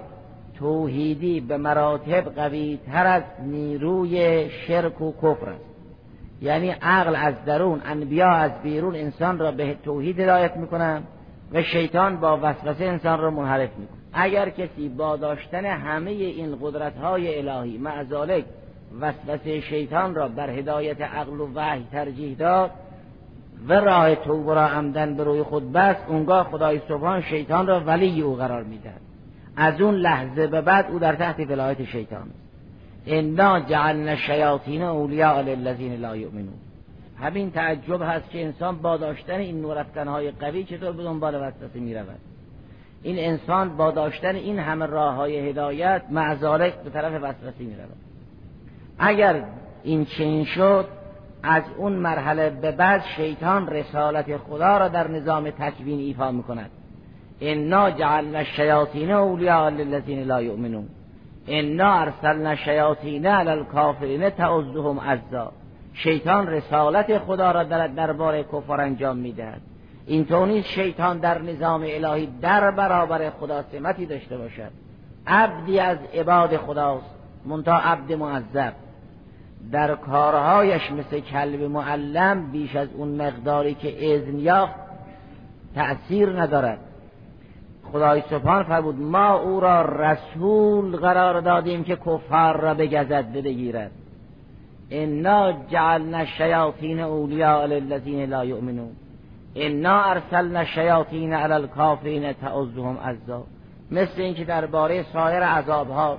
توحیدی 0.59 1.39
به 1.39 1.57
مراتب 1.57 2.21
قوی 2.21 2.79
تر 2.85 3.05
از 3.05 3.23
نیروی 3.43 4.49
شرک 4.49 5.01
و 5.01 5.11
کفر 5.11 5.49
است. 5.49 5.65
یعنی 6.41 6.69
عقل 6.69 7.15
از 7.15 7.33
درون 7.45 7.81
انبیا 7.85 8.29
از 8.29 8.51
بیرون 8.63 8.95
انسان 8.95 9.39
را 9.39 9.51
به 9.51 9.75
توحید 9.83 10.19
هدایت 10.19 10.57
می‌کنن 10.57 11.03
و 11.53 11.63
شیطان 11.63 12.17
با 12.17 12.39
وسوسه 12.41 12.85
انسان 12.85 13.19
را 13.19 13.31
منحرف 13.31 13.69
می‌کنه. 13.77 13.97
اگر 14.13 14.49
کسی 14.49 14.89
با 14.89 15.17
داشتن 15.17 15.65
همه 15.65 16.11
این 16.11 16.57
قدرت 16.61 16.97
های 16.97 17.49
الهی 17.49 17.77
معذالک 17.77 18.45
وسوسه 19.01 19.61
شیطان 19.61 20.15
را 20.15 20.27
بر 20.27 20.49
هدایت 20.49 21.01
عقل 21.01 21.39
و 21.39 21.47
وحی 21.55 21.83
ترجیح 21.91 22.37
داد 22.37 22.71
و 23.67 23.73
راه 23.73 24.15
توبه 24.15 24.53
را 24.53 24.67
عمدن 24.67 25.15
به 25.15 25.23
روی 25.23 25.43
خود 25.43 25.71
بست 25.71 26.03
اونگاه 26.07 26.43
خدای 26.43 26.81
سبحان 26.87 27.21
شیطان 27.21 27.67
را 27.67 27.79
ولی 27.79 28.21
او 28.21 28.35
قرار 28.35 28.63
می‌دهد. 28.63 29.06
از 29.57 29.81
اون 29.81 29.95
لحظه 29.95 30.47
به 30.47 30.61
بعد 30.61 30.85
او 30.91 30.99
در 30.99 31.15
تحت 31.15 31.39
ولایت 31.39 31.85
شیطان 31.85 32.21
است. 32.21 32.47
انا 33.05 33.59
جعلنا 33.59 34.15
شیاطین 34.15 34.81
اولیاء 34.81 35.41
للذین 35.41 35.95
لا 35.95 36.15
یؤمنون. 36.15 36.53
همین 37.19 37.51
تعجب 37.51 38.01
هست 38.01 38.29
که 38.29 38.45
انسان 38.45 38.77
با 38.77 38.97
داشتن 38.97 39.33
این 39.33 39.61
نورافکنهای 39.61 40.31
قوی 40.31 40.63
چطور 40.63 40.91
به 40.91 41.03
دنبال 41.03 41.35
وسوسه 41.35 41.79
می 41.79 41.95
رود 41.95 42.19
این 43.03 43.19
انسان 43.19 43.77
با 43.77 43.91
داشتن 43.91 44.35
این 44.35 44.59
همه 44.59 44.85
راه 44.85 45.15
های 45.15 45.49
هدایت 45.49 46.01
معذالک 46.11 46.75
به 46.75 46.89
طرف 46.89 47.13
وسوسه 47.23 47.63
می 47.63 47.75
رود 47.75 47.97
اگر 48.99 49.43
این 49.83 50.05
چنین 50.05 50.45
شد 50.45 50.85
از 51.43 51.63
اون 51.77 51.93
مرحله 51.93 52.49
به 52.49 52.71
بعد 52.71 53.03
شیطان 53.15 53.67
رسالت 53.67 54.37
خدا 54.37 54.77
را 54.77 54.87
در 54.87 55.07
نظام 55.07 55.49
تکوین 55.49 55.99
ایفا 55.99 56.31
می 56.31 56.43
کند 56.43 56.69
انا 57.41 57.91
جعلنا 57.91 58.37
الشیاطین 58.37 59.11
اولیاء 59.11 59.69
للذین 59.69 60.23
لا 60.23 60.41
یؤمنون 60.41 60.87
انا 61.47 61.93
ارسلنا 61.93 62.55
شیاطین 62.55 63.25
علی 63.25 63.49
الکافرین 63.49 64.29
تعزهم 64.29 64.99
عزا. 64.99 65.51
شیطان 65.93 66.47
رسالت 66.47 67.17
خدا 67.17 67.51
را 67.51 67.63
در 67.63 67.87
دربار 67.87 68.43
کفار 68.43 68.81
انجام 68.81 69.17
می‌دهد. 69.17 69.61
اینطور 70.07 70.47
نیست 70.47 70.67
شیطان 70.67 71.17
در 71.17 71.41
نظام 71.41 71.85
الهی 71.87 72.29
در 72.41 72.71
برابر 72.71 73.29
خدا 73.29 73.63
سمتی 73.71 74.05
داشته 74.05 74.37
باشد. 74.37 74.71
عبدی 75.27 75.79
از 75.79 75.97
عباد 76.13 76.57
خداست 76.57 77.15
منتها 77.45 77.77
عبد 77.77 78.13
معذب. 78.13 78.73
در 79.71 79.95
کارهایش 79.95 80.91
مثل 80.91 81.19
کلب 81.19 81.61
معلم 81.61 82.51
بیش 82.51 82.75
از 82.75 82.87
اون 82.97 83.21
مقداری 83.21 83.73
که 83.73 84.15
اذن 84.15 84.39
یافت 84.39 84.75
تأثیر 85.75 86.41
ندارد. 86.41 86.79
خدای 87.91 88.23
سبحان 88.29 88.63
فرمود 88.63 89.01
ما 89.01 89.33
او 89.33 89.59
را 89.59 89.81
رسول 89.81 90.97
قرار 90.97 91.41
دادیم 91.41 91.83
که 91.83 91.95
کفار 91.95 92.59
را 92.59 92.73
بگزد 92.73 93.31
بگیرد 93.31 93.91
انا 94.91 95.53
جعلنا 95.69 96.17
الشیاطین 96.17 96.99
اولیاء 96.99 97.65
للذین 97.65 98.29
لا 98.29 98.45
یؤمنون. 98.45 98.91
انا 99.55 100.03
ارسلنا 100.03 100.59
الشیاطین 100.59 101.33
علی 101.33 101.53
الکافرین 101.53 102.33
تعزهم 102.33 102.97
عزا. 102.97 103.43
مثل 103.91 104.21
اینکه 104.21 104.45
درباره 104.45 105.05
سایر 105.13 105.43
عذابها 105.43 106.17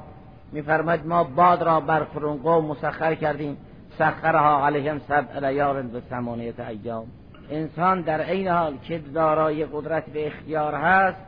میفرماید 0.53 1.07
ما 1.07 1.25
باد 1.25 1.63
را 1.63 1.81
بر 1.81 2.05
فرون 2.05 2.65
مسخر 2.65 3.15
کردیم. 3.15 3.57
سخرها 3.99 4.67
علیهم 4.67 4.99
سبع 4.99 5.49
لیال 5.49 5.77
و 5.77 6.01
ثمانیت 6.11 6.61
ایام. 6.61 7.05
انسان 7.51 8.01
در 8.01 8.31
این 8.31 8.49
حال 8.49 8.77
که 8.77 8.99
دارای 8.99 9.65
قدرت 9.65 10.07
به 10.07 10.27
اختیار 10.27 10.75
هست 10.75 11.28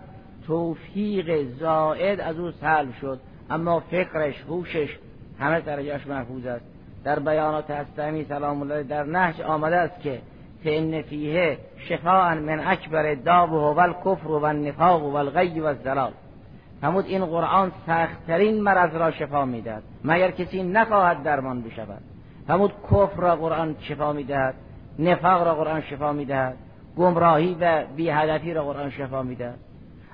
توفیق 0.51 1.47
زائد 1.61 2.21
از 2.21 2.39
او 2.39 2.51
سلب 2.51 2.93
شد. 3.01 3.21
اما 3.51 3.81
فکرش 3.81 4.35
هوشش 4.49 4.99
همه 5.39 5.61
درجهش 5.61 6.07
محفوظ 6.07 6.47
است. 6.47 6.65
در 7.05 7.19
بیانات 7.19 7.71
هستمی 7.71 8.25
سلام 8.25 8.63
الله 8.63 8.83
در 8.83 9.05
نهج 9.05 9.41
آمده 9.41 9.77
است 9.77 10.01
که 10.01 10.21
فان 10.65 11.03
فیه 11.03 11.59
شفاء 11.89 12.35
من 12.35 12.61
اکبر 12.67 13.15
داب 13.15 13.53
و 13.53 13.81
الکفر 13.81 14.29
و 14.29 14.45
النفاق 14.45 15.03
و 15.03 15.15
الغی 15.15 15.61
و 15.61 15.65
الزلال 15.65 16.13
همود 16.83 17.05
این 17.05 17.27
قرآن 17.27 17.73
سختترین 17.87 18.63
مرض 18.63 18.95
را 18.95 19.11
شفا 19.11 19.45
می‌دهد 19.45 19.83
مگر 20.05 20.31
کسی 20.31 20.63
نخواهد 20.63 21.23
درمان 21.23 21.63
بشود. 21.63 22.03
همود 22.49 22.73
کفر 22.91 23.21
را 23.21 23.37
قرآن 23.37 23.77
شفا 23.81 24.13
می‌دهد 24.13 24.55
نفاق 24.99 25.47
را 25.47 25.55
قرآن 25.55 25.81
شفا 25.81 26.13
می‌دهد 26.13 26.57
گمراهی 26.97 27.57
و 27.61 27.85
بی 27.97 28.11
را 28.55 28.65
قرآن 28.65 28.91
شفا 28.91 29.23
می‌دهد. 29.23 29.59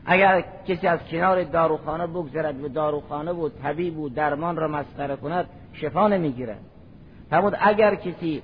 اگر 0.06 0.44
کسی 0.68 0.86
از 0.86 0.98
کنار 1.10 1.42
داروخانه 1.42 2.06
بگذرد 2.06 2.64
و 2.64 2.68
داروخانه 2.68 3.32
و 3.32 3.48
طبیب 3.48 3.98
و 3.98 4.08
درمان 4.08 4.56
را 4.56 4.68
مسخره 4.68 5.16
کند 5.16 5.48
شفا 5.72 6.08
نمی‌گیرد. 6.08 6.60
فرمود 7.30 7.56
اگر 7.60 7.94
کسی 7.94 8.42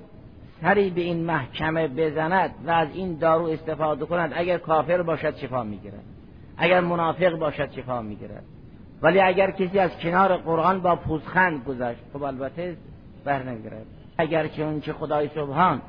سری 0.61 0.89
به 0.89 1.01
این 1.01 1.25
محکمه 1.25 1.87
بزند 1.87 2.51
و 2.67 2.71
از 2.71 2.87
این 2.93 3.17
دارو 3.17 3.45
استفاده 3.45 4.05
کند 4.05 4.31
اگر 4.35 4.57
کافر 4.57 5.01
باشد 5.01 5.35
شفا 5.35 5.63
می‌گیرد. 5.63 6.03
اگر 6.57 6.79
منافق 6.79 7.35
باشد 7.39 7.71
شفا 7.71 8.01
می‌گیرد. 8.01 8.43
ولی 9.01 9.19
اگر 9.19 9.51
کسی 9.51 9.79
از 9.79 9.91
کنار 10.01 10.37
قرآن 10.37 10.81
با 10.81 10.95
پوزخند 10.95 11.63
گذشت 11.63 11.99
خب 12.13 12.23
البته 12.23 12.77
بر 13.25 13.43
نمی‌گیرد 13.43 13.85
اگر 14.17 14.47
که 14.47 14.63
اون 14.63 14.81
که 14.81 14.93
خدای 14.93 15.27
سبحان 15.27 15.81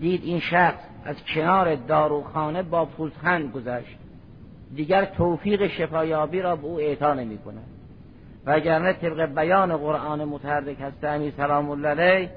دید 0.00 0.24
این 0.24 0.40
شخص 0.40 0.80
از 1.04 1.16
کنار 1.34 1.74
داروخانه 1.74 2.62
با 2.62 2.84
پوزخند 2.84 3.52
گذشت 3.52 3.96
دیگر 4.74 5.04
توفیق 5.04 5.66
شفایابی 5.66 6.40
را 6.42 6.56
به 6.56 6.66
او 6.66 6.80
اعطا 6.80 7.14
نمی 7.14 7.38
کند 7.38 7.64
نه 8.46 8.92
طبق 8.92 9.34
بیان 9.34 9.76
قرآن 9.76 10.24
متحرک 10.24 10.76
هست 10.80 11.30
سلام 11.36 11.70
الله 11.70 11.88
علیه 11.88 12.30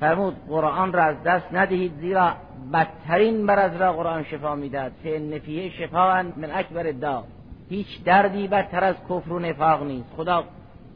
فرمود 0.00 0.36
قرآن 0.48 0.92
را 0.92 1.02
از 1.02 1.22
دست 1.22 1.46
ندهید 1.52 1.92
زیرا 2.00 2.32
بدترین 2.72 3.42
مرض 3.44 3.76
را 3.80 3.92
قرآن 3.92 4.24
شفا 4.24 4.54
می‌دهد. 4.54 4.92
فان 5.04 5.38
فیه 5.38 5.70
شفا 5.70 6.22
من 6.36 6.50
اکبر 6.54 6.82
دا 6.82 7.24
هیچ 7.68 8.04
دردی 8.04 8.48
بدتر 8.48 8.84
از 8.84 8.94
کفر 9.10 9.32
و 9.32 9.38
نفاق 9.38 9.82
نیست. 9.82 10.08
خدا 10.16 10.44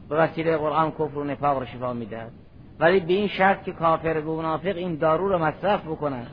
به 0.09 0.15
وسیله 0.15 0.57
قرآن 0.57 0.91
کفر 0.91 1.17
و 1.17 1.23
نفاق 1.23 1.59
را 1.59 1.65
شفا 1.65 1.93
می‌دهد. 1.93 2.31
ولی 2.79 2.99
به 2.99 3.13
این 3.13 3.27
شرط 3.27 3.63
که 3.63 3.71
کافر 3.71 4.17
و 4.17 4.35
منافق 4.35 4.77
این 4.77 4.95
دارو 4.95 5.29
را 5.29 5.37
مصرف 5.37 5.81
بکنند. 5.81 6.27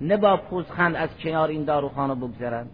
نه 0.00 0.16
با 0.16 0.36
پوزخند 0.36 0.96
از 0.96 1.08
کنار 1.22 1.48
این 1.48 1.64
داروخانه 1.64 2.14
بگذرند. 2.14 2.70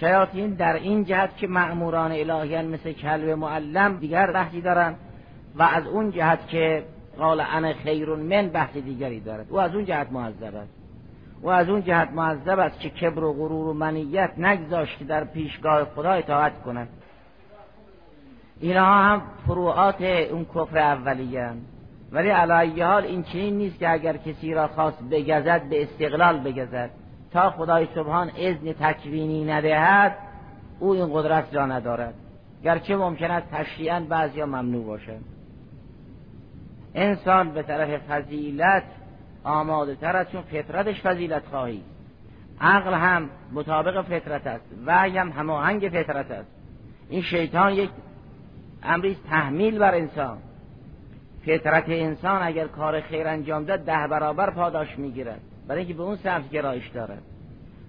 شیاطین 0.00 0.54
در 0.54 0.72
این 0.72 1.04
جهت 1.04 1.36
که 1.36 1.46
معموران 1.46 2.12
الهیان 2.12 2.66
مثل 2.66 2.92
کلب 2.92 3.28
معلم 3.28 3.96
دیگر 3.96 4.32
بحثی 4.32 4.60
دارند 4.60 4.96
و 5.54 5.62
از 5.62 5.86
اون 5.86 6.10
جهت 6.10 6.48
که 6.48 6.84
قال 7.18 7.40
انا 7.40 7.72
خیر 7.72 8.14
من 8.14 8.48
بحث 8.48 8.76
دیگری 8.76 9.20
دارد. 9.20 9.46
او 9.50 9.60
از 9.60 9.74
اون 9.74 9.84
جهت 9.84 10.12
معذب 10.12 10.54
است. 10.54 10.72
و 11.42 11.48
از 11.48 11.68
اون 11.68 11.82
جهت 11.82 12.10
معذب 12.10 12.58
است 12.58 12.80
که 12.80 12.90
کبر 12.90 13.24
و 13.24 13.32
غرور 13.32 13.68
و 13.68 13.72
منیت 13.72 14.30
نگذاشت 14.38 14.98
که 14.98 15.04
در 15.04 15.24
پیشگاه 15.24 15.84
خدا 15.84 16.10
اطاعت 16.10 16.62
کنند 16.62 16.88
اینها 18.60 19.02
هم 19.02 19.22
فروعات 19.46 20.02
اون 20.02 20.44
کفر 20.44 20.78
اولیه 20.78 21.50
ولی 22.12 22.28
علی 22.28 22.82
حال 22.82 23.04
این 23.04 23.22
چنین 23.22 23.58
نیست 23.58 23.78
که 23.78 23.90
اگر 23.90 24.16
کسی 24.16 24.54
را 24.54 24.68
خواست 24.68 25.02
بگزد 25.10 25.68
به 25.70 25.82
استقلال 25.82 26.40
بگزد. 26.40 26.90
تا 27.32 27.50
خدای 27.50 27.88
سبحان 27.94 28.30
اذن 28.38 28.72
تکوینی 28.72 29.44
ندهد 29.44 30.16
او 30.80 30.90
این 30.92 31.08
قدرت 31.12 31.54
را 31.54 31.66
ندارد. 31.66 32.14
گرچه 32.64 32.96
ممکن 32.96 33.30
است 33.30 33.50
تشریعا 33.52 34.00
بعضیا 34.00 34.46
ممنوع 34.46 34.84
باشد 34.84 35.20
انسان 36.94 37.50
به 37.50 37.62
طرف 37.62 38.00
فضیلت 38.08 38.82
آماده 39.44 39.94
تر 39.94 40.16
است 40.16 40.32
چون 40.32 40.42
فطرتش 40.42 41.00
فضیلت 41.02 41.42
خواهی. 41.50 41.82
عقل 42.60 42.94
هم 42.94 43.30
مطابق 43.52 44.02
فطرت 44.02 44.46
است 44.46 44.64
وحی 44.86 45.18
هم 45.18 45.28
هماهنگ 45.28 45.88
فطرت 45.88 46.30
است. 46.30 46.50
این 47.08 47.22
شیطان 47.22 47.72
یک 47.72 47.90
امریز 48.82 49.16
تحمیل 49.30 49.78
بر 49.78 49.94
انسان. 49.94 50.38
فطرت 51.46 51.84
انسان 51.88 52.42
اگر 52.42 52.66
کار 52.66 53.00
خیر 53.00 53.28
انجام 53.28 53.64
داد 53.64 53.84
ده 53.84 54.06
برابر 54.06 54.50
پاداش 54.50 54.98
می‌گیرد. 54.98 55.40
برای 55.70 55.78
اینکه 55.78 55.94
به 55.94 56.02
اون 56.02 56.16
سبز 56.16 56.50
گرایش 56.50 56.88
دارد 56.88 57.22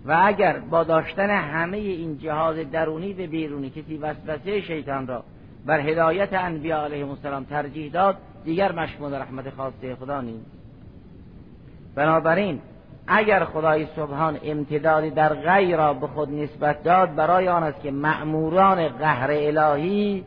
و 0.06 0.22
اگر 0.26 0.60
با 0.60 0.84
داشتن 0.84 1.30
همه 1.30 1.78
این 1.78 2.18
جهاز 2.18 2.56
درونی 2.72 3.14
و 3.14 3.28
بیرونی 3.28 3.70
کسی 3.70 3.98
وسوسه 3.98 4.62
شیطان 4.62 5.08
را 5.08 5.24
بر 5.66 5.80
هدایت 5.80 6.34
انبیاء 6.34 6.86
علیهم 6.86 7.10
السلام 7.10 7.44
ترجیح 7.44 7.92
داد 7.92 8.18
دیگر 8.46 8.72
مشمول 8.72 9.14
رحمت 9.14 9.50
خاصه 9.50 9.96
خدا 9.96 10.22
نیست. 10.22 10.46
بنابراین 11.96 12.62
اگر 13.08 13.46
خدای 13.46 13.88
سبحان 13.96 14.38
امتدادی 14.44 15.10
در 15.10 15.34
غیر 15.34 15.78
را 15.78 15.94
به 15.94 16.08
خود 16.08 16.30
نسبت 16.30 16.84
داد 16.84 17.16
برای 17.16 17.48
آن 17.48 17.64
است 17.64 17.82
که 17.82 17.92
مأموران 17.92 18.88
قهر 18.88 19.32
الهی 19.32 20.24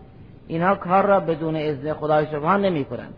اینها 0.49 0.75
کار 0.75 1.07
را 1.07 1.21
بدون 1.21 1.57
اذن 1.57 1.93
خدای 1.93 2.27
سبحان 2.27 2.65
نمی 2.65 2.85
کنند 2.85 3.15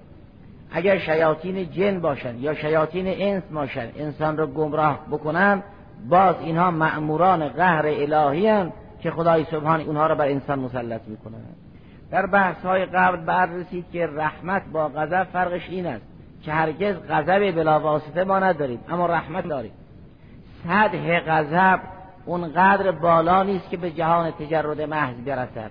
اگر 0.76 0.98
شیاطین 0.98 1.70
جن 1.70 2.00
باشند 2.00 2.40
یا 2.40 2.54
شیاطین 2.54 3.06
انس 3.06 3.42
باشند 3.42 3.92
انسان 3.96 4.36
را 4.36 4.46
گمراه 4.46 5.06
بکنند 5.10 5.62
باز 6.08 6.34
اینها 6.40 6.70
مأموران 6.70 7.48
قهر 7.48 7.86
الهی 7.86 8.46
هستند 8.46 8.72
که 9.02 9.10
خدای 9.10 9.44
سبحان 9.44 9.80
اونها 9.80 10.06
را 10.06 10.14
بر 10.14 10.28
انسان 10.28 10.58
مسلط 10.58 11.00
می‌کنند 11.08 11.56
در 12.10 12.26
بحث 12.26 12.56
های 12.64 12.86
قبل 12.86 13.16
بررسید 13.16 13.84
که 13.92 14.06
رحمت 14.06 14.62
با 14.72 14.88
غضب 14.88 15.24
فرقش 15.32 15.68
این 15.68 15.86
است 15.86 16.04
که 16.42 16.52
هرگز 16.52 16.96
غضب 17.08 17.50
بلا 17.50 17.80
واسطه 17.80 18.24
ما 18.24 18.38
نداریم 18.38 18.80
اما 18.88 19.06
رحمت 19.06 19.48
داریم. 19.48 19.72
سطح 20.64 21.20
غضب 21.20 21.80
اونقدر 22.26 22.90
بالا 22.90 23.42
نیست 23.42 23.70
که 23.70 23.76
به 23.76 23.90
جهان 23.90 24.30
تجرد 24.30 24.80
محض 24.80 25.16
برسد. 25.16 25.70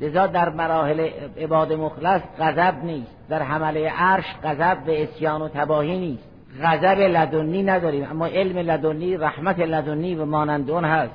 لذا 0.00 0.26
در 0.26 0.48
مراحل 0.48 1.08
عباد 1.38 1.72
مخلص 1.72 2.22
غضب 2.38 2.84
نیست. 2.84 3.16
در 3.28 3.42
حمله 3.42 3.90
عرش 3.90 4.24
غضب 4.44 4.84
به 4.84 5.02
اسیان 5.02 5.42
و 5.42 5.48
تباهی 5.48 5.98
نیست. 5.98 6.28
غضب 6.62 6.98
لدنی 7.00 7.62
نداریم 7.62 8.06
اما 8.10 8.26
علم 8.26 8.58
لدنی 8.58 9.16
رحمت 9.16 9.58
لدنی 9.58 10.14
و 10.14 10.24
مانند 10.24 10.70
اون 10.70 10.84
هست. 10.84 11.12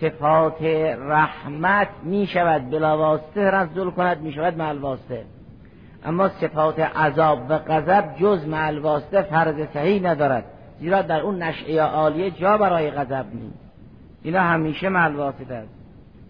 صفات 0.00 0.62
رحمت 0.98 1.88
می 2.02 2.26
شود 2.26 2.70
بلا 2.70 2.98
واسطه 2.98 3.50
تنزل 3.50 3.90
کند 3.90 4.20
می 4.20 4.32
شود 4.32 4.58
مع 4.58 4.72
واسطه. 4.72 5.24
اما 6.04 6.28
صفات 6.28 6.80
عذاب 6.80 7.38
و 7.48 7.58
غضب 7.58 8.04
جز 8.16 8.46
مع 8.46 8.80
واسطه 8.80 9.22
فرض 9.22 9.66
صحیح 9.74 10.02
ندارد 10.02 10.44
زیرا 10.80 11.02
در 11.02 11.20
اون 11.20 11.42
نشعه 11.42 11.82
عالیه 11.82 12.30
جا 12.30 12.58
برای 12.58 12.90
غضب 12.90 13.26
نیست. 13.34 13.64
اینا 14.22 14.40
همیشه 14.40 14.88
مع 14.88 15.08
واسطه 15.08 15.54
است. 15.54 15.74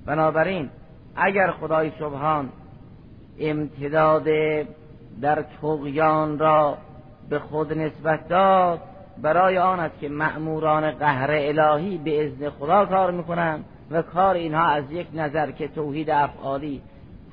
بنابراین 0.06 0.70
اگر 1.16 1.50
خدای 1.50 1.92
سبحان 1.98 2.48
امتداد 3.38 4.24
در 5.20 5.44
تغیان 5.62 6.38
را 6.38 6.78
به 7.30 7.38
خود 7.38 7.78
نسبت 7.78 8.28
داد 8.28 8.80
برای 9.22 9.58
آن 9.58 9.80
است 9.80 10.00
که 10.00 10.08
مأموران 10.08 10.90
قهر 10.90 11.30
الهی 11.30 11.98
به 11.98 12.26
ازن 12.26 12.50
خدا 12.50 12.86
کار 12.86 13.10
می‌کنند 13.10 13.64
و 13.90 14.02
کار 14.02 14.34
اینها 14.34 14.64
از 14.64 14.84
یک 14.90 15.06
نظر 15.14 15.50
که 15.50 15.68
توحید 15.68 16.10
افعالی 16.10 16.82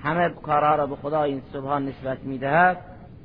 همه 0.04 0.30
کارها 0.30 0.76
را 0.76 0.88
به 0.88 0.96
خدا 0.96 1.24
این 1.24 1.42
سبحان 1.54 1.86
نسبت 1.86 2.24
می‌دهد 2.24 2.78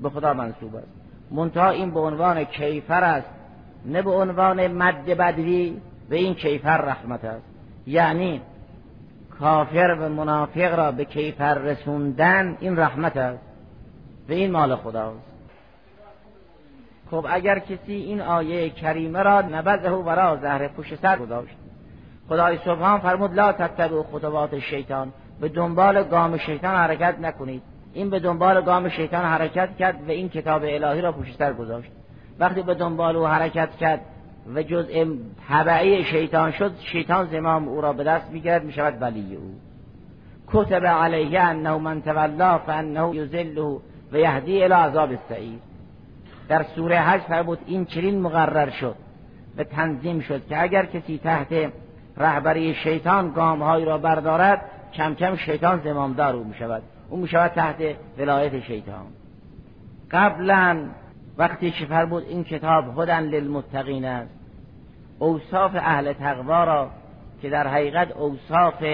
به 0.02 0.10
خدا 0.10 0.34
منصوب 0.34 0.76
است. 0.76 0.88
منتها 1.30 1.70
این 1.70 1.90
به 1.90 2.00
عنوان 2.00 2.44
کیفر 2.44 3.04
است 3.04 3.28
نه 3.86 4.02
به 4.02 4.10
عنوان 4.10 4.66
مد 4.66 5.04
بدوی 5.04 5.80
و 6.10 6.14
این 6.14 6.34
کیفر 6.34 6.76
رحمت 6.76 7.24
است. 7.24 7.44
یعنی 7.86 8.40
کافر 9.40 9.96
و 10.00 10.08
منافق 10.08 10.78
را 10.78 10.92
به 10.92 11.04
کیفر 11.04 11.54
رسوندن 11.54 12.56
این 12.60 12.78
رحمت 12.78 13.16
است 13.16 13.42
و 14.28 14.32
این 14.32 14.50
مال 14.50 14.76
خداست. 14.76 15.36
خب 17.10 17.26
اگر 17.30 17.58
کسی 17.58 17.92
این 17.92 18.20
آیه 18.20 18.70
کریمه 18.70 19.22
را 19.22 19.40
نبذه 19.40 19.90
و 19.90 20.02
ورا 20.02 20.36
زهر 20.36 20.68
پوش 20.68 20.94
سر 20.94 21.16
گذاشت 21.16 21.56
خدای 22.28 22.58
سبحان 22.64 23.00
فرمود 23.00 23.34
لا 23.34 23.52
تتبعوا 23.52 24.02
خطوات 24.02 24.58
شیطان 24.58 25.12
به 25.40 25.48
دنبال 25.48 26.02
گام 26.02 26.36
شیطان 26.36 26.74
حرکت 26.74 27.18
نکنید. 27.20 27.62
این 27.92 28.10
به 28.10 28.20
دنبال 28.20 28.60
گام 28.60 28.88
شیطان 28.88 29.24
حرکت 29.24 29.76
کرد 29.76 30.08
و 30.08 30.10
این 30.10 30.28
کتاب 30.28 30.62
الهی 30.64 31.00
را 31.00 31.12
پشت 31.12 31.38
سر 31.38 31.52
گذاشت. 31.52 31.90
وقتی 32.38 32.62
به 32.62 32.74
دنبال 32.74 33.16
او 33.16 33.26
حرکت 33.26 33.76
کرد 33.76 34.00
و 34.54 34.62
جزء 34.62 35.04
طبعی 35.48 36.04
شیطان 36.04 36.50
شد 36.50 36.72
شیطان 36.80 37.26
زمام 37.26 37.68
او 37.68 37.80
را 37.80 37.92
به 37.92 38.04
دست 38.04 38.30
می‌گیرد 38.30 38.64
می‌شود 38.64 39.02
ولی 39.02 39.36
او. 39.36 39.54
کتب 40.46 40.86
علیه 40.86 41.40
انه 41.40 41.76
من 41.76 42.02
تولا 42.02 42.58
فانه 42.58 43.16
یذله 43.16 43.78
و 44.12 44.18
یهدی 44.18 44.62
الى 44.62 44.74
عذاب 44.74 45.10
السعیر. 45.10 45.58
در 46.48 46.62
سوره 46.62 46.96
حج 46.96 47.20
فرمود 47.20 47.58
این 47.66 47.84
چنین 47.84 48.20
مقرر 48.20 48.70
شد 48.70 48.96
و 49.58 49.64
تنظیم 49.64 50.20
شد 50.20 50.46
که 50.46 50.62
اگر 50.62 50.86
کسی 50.86 51.18
تحت 51.18 51.72
رهبری 52.16 52.74
شیطان 52.74 53.30
گامهایی 53.30 53.84
را 53.84 53.98
بردارد 53.98 54.60
کم 54.94 55.14
کم 55.14 55.36
شیطان 55.36 55.80
زمامدار 55.84 56.36
او 56.36 56.44
می‌شود. 56.44 56.82
او 57.10 57.16
می‌شود 57.16 57.50
تحت 57.50 57.76
ولایت 58.18 58.60
شیطان. 58.60 59.06
قبلا 60.10 60.78
وقتی 61.38 61.70
که 61.70 61.86
فرمود 61.86 62.24
این 62.28 62.44
کتاب 62.44 62.98
هدن 62.98 63.20
للمتقین 63.20 64.04
است 64.04 64.30
اوصاف 65.18 65.72
اهل 65.74 66.12
تقوا 66.12 66.64
را 66.64 66.90
که 67.42 67.50
در 67.50 67.66
حقیقت 67.66 68.12
اوصاف 68.12 68.84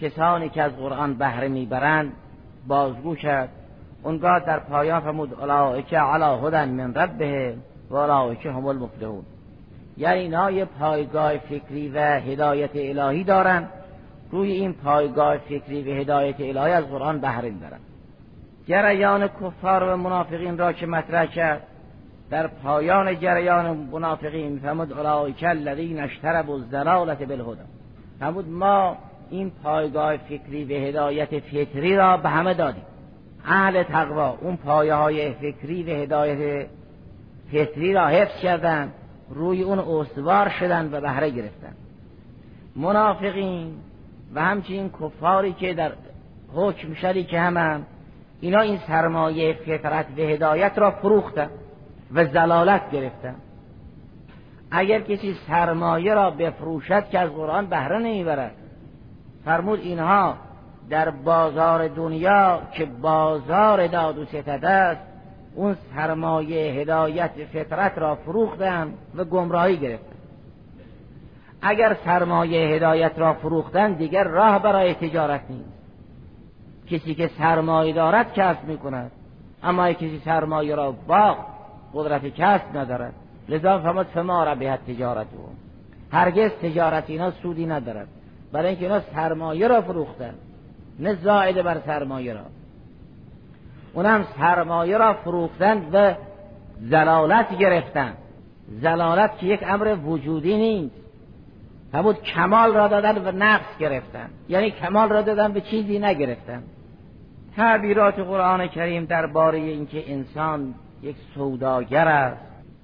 کسانی 0.00 0.48
که 0.48 0.62
از 0.62 0.76
قرآن 0.76 1.14
بهره 1.14 1.48
می‌برند 1.48 2.12
بازگو 2.68 3.14
کرد 3.14 3.48
اونگاه 4.02 4.40
در 4.40 4.58
پایان 4.58 5.00
فرمود 5.00 5.34
اولئک 5.34 5.94
علی 5.94 6.46
هدن 6.46 6.68
من 6.68 6.94
ربه 6.94 7.54
و 7.90 7.94
اولئک 7.96 8.46
هم 8.46 8.66
المفلحون. 8.66 9.24
یعنی 9.96 10.20
اینا 10.20 10.50
یه 10.50 10.64
پایگاه 10.64 11.38
فکری 11.38 11.88
و 11.88 11.98
هدایت 11.98 12.70
الهی 12.74 13.24
دارن. 13.24 13.68
روی 14.30 14.52
این 14.52 14.72
پایگاه 14.72 15.38
فکری 15.38 15.82
و 15.82 16.00
هدایت 16.00 16.40
الهی 16.40 16.72
از 16.72 16.84
قرآن 16.84 17.20
بهره 17.20 17.50
می‌برند 17.50 17.89
جریان 18.70 19.28
کفار 19.28 19.82
و 19.82 19.96
منافقین 19.96 20.58
را 20.58 20.72
که 20.72 20.86
مطرح 20.86 21.26
کرد 21.26 21.62
در 22.30 22.46
پایان 22.46 23.20
جریان 23.20 23.76
منافقین 23.76 24.58
فرمود 24.58 24.92
اولئک 24.92 25.44
الذین 25.44 26.00
اشتربوا 26.00 26.54
الضلاله 26.54 27.14
بالهدى. 27.14 27.62
فرمود 28.20 28.48
ما 28.48 28.96
این 29.30 29.50
پایگاه 29.62 30.16
فکری 30.16 30.64
و 30.64 30.86
هدایت 30.88 31.38
فطری 31.38 31.96
را 31.96 32.16
به 32.16 32.28
همه 32.28 32.54
دادیم. 32.54 32.82
اهل 33.44 33.82
تقوا 33.82 34.38
اون 34.40 34.56
پایه 34.56 34.94
های 34.94 35.32
فکری 35.32 35.82
و 35.82 35.90
هدایت 35.90 36.66
فطری 37.52 37.92
را 37.92 38.06
حفظ 38.06 38.40
کردند 38.42 38.92
روی 39.30 39.62
اون 39.62 39.78
استوار 39.78 40.48
شدن 40.48 40.88
و 40.92 41.00
بهره 41.00 41.30
گرفتن. 41.30 41.74
منافقین 42.76 43.74
و 44.34 44.42
همچنین 44.42 44.90
کفاری 44.90 45.52
که 45.52 45.74
در 45.74 45.92
حکم 46.54 46.94
که 47.22 47.40
هم 47.40 47.86
اینا 48.40 48.60
این 48.60 48.78
سرمایه 48.86 49.52
فطرت 49.52 50.06
و 50.16 50.20
هدایت 50.20 50.72
را 50.76 50.90
فروختن 50.90 51.50
و 52.14 52.24
زلالت 52.24 52.90
گرفتن 52.90 53.34
اگر 54.70 55.00
کسی 55.00 55.36
سرمایه 55.48 56.14
را 56.14 56.30
بفروشد 56.30 57.08
که 57.08 57.18
از 57.18 57.30
قرآن 57.30 57.66
بهره 57.66 57.98
نمی‌برد. 57.98 58.52
فرمود 59.44 59.80
اینها 59.80 60.34
در 60.90 61.10
بازار 61.10 61.88
دنیا 61.88 62.60
که 62.72 62.84
بازار 62.84 63.86
داد 63.86 64.18
و 64.18 64.24
ستد 64.24 64.64
است 64.64 65.00
اون 65.54 65.76
سرمایه 65.94 66.72
هدایت 66.72 67.30
فطرت 67.52 67.98
را 67.98 68.14
فروختن 68.14 68.94
و 69.16 69.24
گمراهی 69.24 69.76
گرفتن 69.76 70.16
اگر 71.62 71.96
سرمایه 72.04 72.68
هدایت 72.68 73.12
را 73.16 73.34
فروختن 73.34 73.92
دیگر 73.92 74.24
راه 74.24 74.62
برای 74.62 74.94
تجارت 74.94 75.40
نیست. 75.50 75.79
کسی 76.90 77.14
که 77.14 77.30
سرمایه 77.38 77.92
دارد 77.92 78.32
کسب 78.32 78.64
می 78.64 78.76
کند 78.76 79.10
اما 79.62 79.92
کسی 79.92 80.22
سرمایه 80.24 80.74
را 80.74 80.92
باق 80.92 81.36
قدرت 81.94 82.26
کسب 82.26 82.76
ندارد. 82.76 83.12
لذا 83.48 83.78
فما 83.78 84.04
فما 84.04 84.44
ربحت 84.44 84.86
تجارت 84.86 85.26
او 85.36 85.48
هرگز 86.12 86.50
تجارت 86.50 87.04
اینا 87.10 87.30
سودی 87.30 87.66
ندارد. 87.66 88.08
برای 88.52 88.68
اینکه 88.68 88.84
اینا 88.84 89.00
سرمایه 89.14 89.68
را 89.68 89.80
فروختن 89.80 90.34
نه 90.98 91.14
زائد 91.14 91.62
بر 91.62 91.80
سرمایه 91.86 92.32
را. 92.32 92.44
اونم 93.92 94.24
سرمایه 94.38 94.98
را 94.98 95.14
فروختن 95.14 95.88
و 95.92 96.14
زلالت 96.80 97.58
گرفتن 97.58 98.12
زلالت 98.68 99.38
که 99.38 99.46
یک 99.46 99.60
امر 99.66 99.96
وجودی 100.04 100.56
نیست. 100.56 100.94
همون 101.94 102.14
کمال 102.14 102.74
را 102.74 102.88
دادن 102.88 103.18
و 103.18 103.32
نقص 103.32 103.78
گرفتن. 103.78 104.30
یعنی 104.48 104.70
کمال 104.70 105.08
را 105.08 105.22
دادن 105.22 105.52
به 105.52 105.60
چیزی 105.60 105.98
نگرفتن. 105.98 106.62
تعبیرات 107.56 108.18
قرآن 108.18 108.66
کریم 108.66 109.04
درباره 109.04 109.58
اینکه 109.58 110.12
انسان 110.12 110.74
یک 111.02 111.16
سوداگر 111.34 112.08
است 112.08 112.40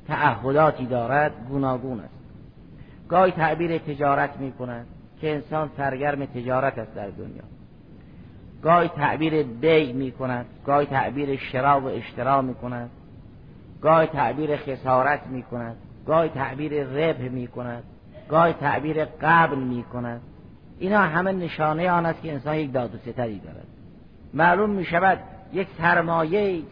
تعهداتی 0.09 0.87
دارد 0.87 1.33
گوناگون 1.49 2.01
است. 2.01 2.15
گاهی 3.09 3.33
تعبیر 3.33 3.79
تجارت 3.79 4.37
می 4.37 4.53
کند 4.53 4.87
که 5.21 5.35
انسان 5.35 5.71
سرگرم 5.77 6.25
تجارت 6.25 6.79
است 6.79 6.95
در 6.95 7.09
دنیا. 7.09 7.43
گاهی 8.63 8.89
تعبیر 8.89 9.43
بی 9.43 9.93
می 9.93 10.13
کند 10.13 10.47
گاهی 10.67 10.87
تعبیر 10.87 11.37
شرا 11.37 11.81
و 11.81 11.87
اشترا 11.87 12.43
می 12.43 12.55
کند 12.55 12.91
گاهی 13.81 14.07
تعبیر 14.07 14.57
خسارت 14.57 15.27
می 15.27 15.43
کند 15.43 15.77
گاهی 16.07 16.29
تعبیر 16.29 16.85
ربح 16.85 17.29
می 17.29 17.47
کند 17.47 17.83
گاهی 18.29 18.53
تعبیر 18.53 19.05
قبل 19.05 19.59
می 19.59 19.83
کند 19.83 20.21
اینا 20.79 21.01
همه 21.01 21.33
نشانه 21.33 21.91
آن 21.91 22.07
است 22.07 22.23
که 22.23 22.33
انسان 22.33 22.57
یک 22.57 22.73
داد 22.73 22.91
دارد. 23.17 23.67
معلوم 24.37 24.71
می 24.71 24.85
شود 24.85 25.19
یک 25.53 25.69
سرمایه 25.79 26.63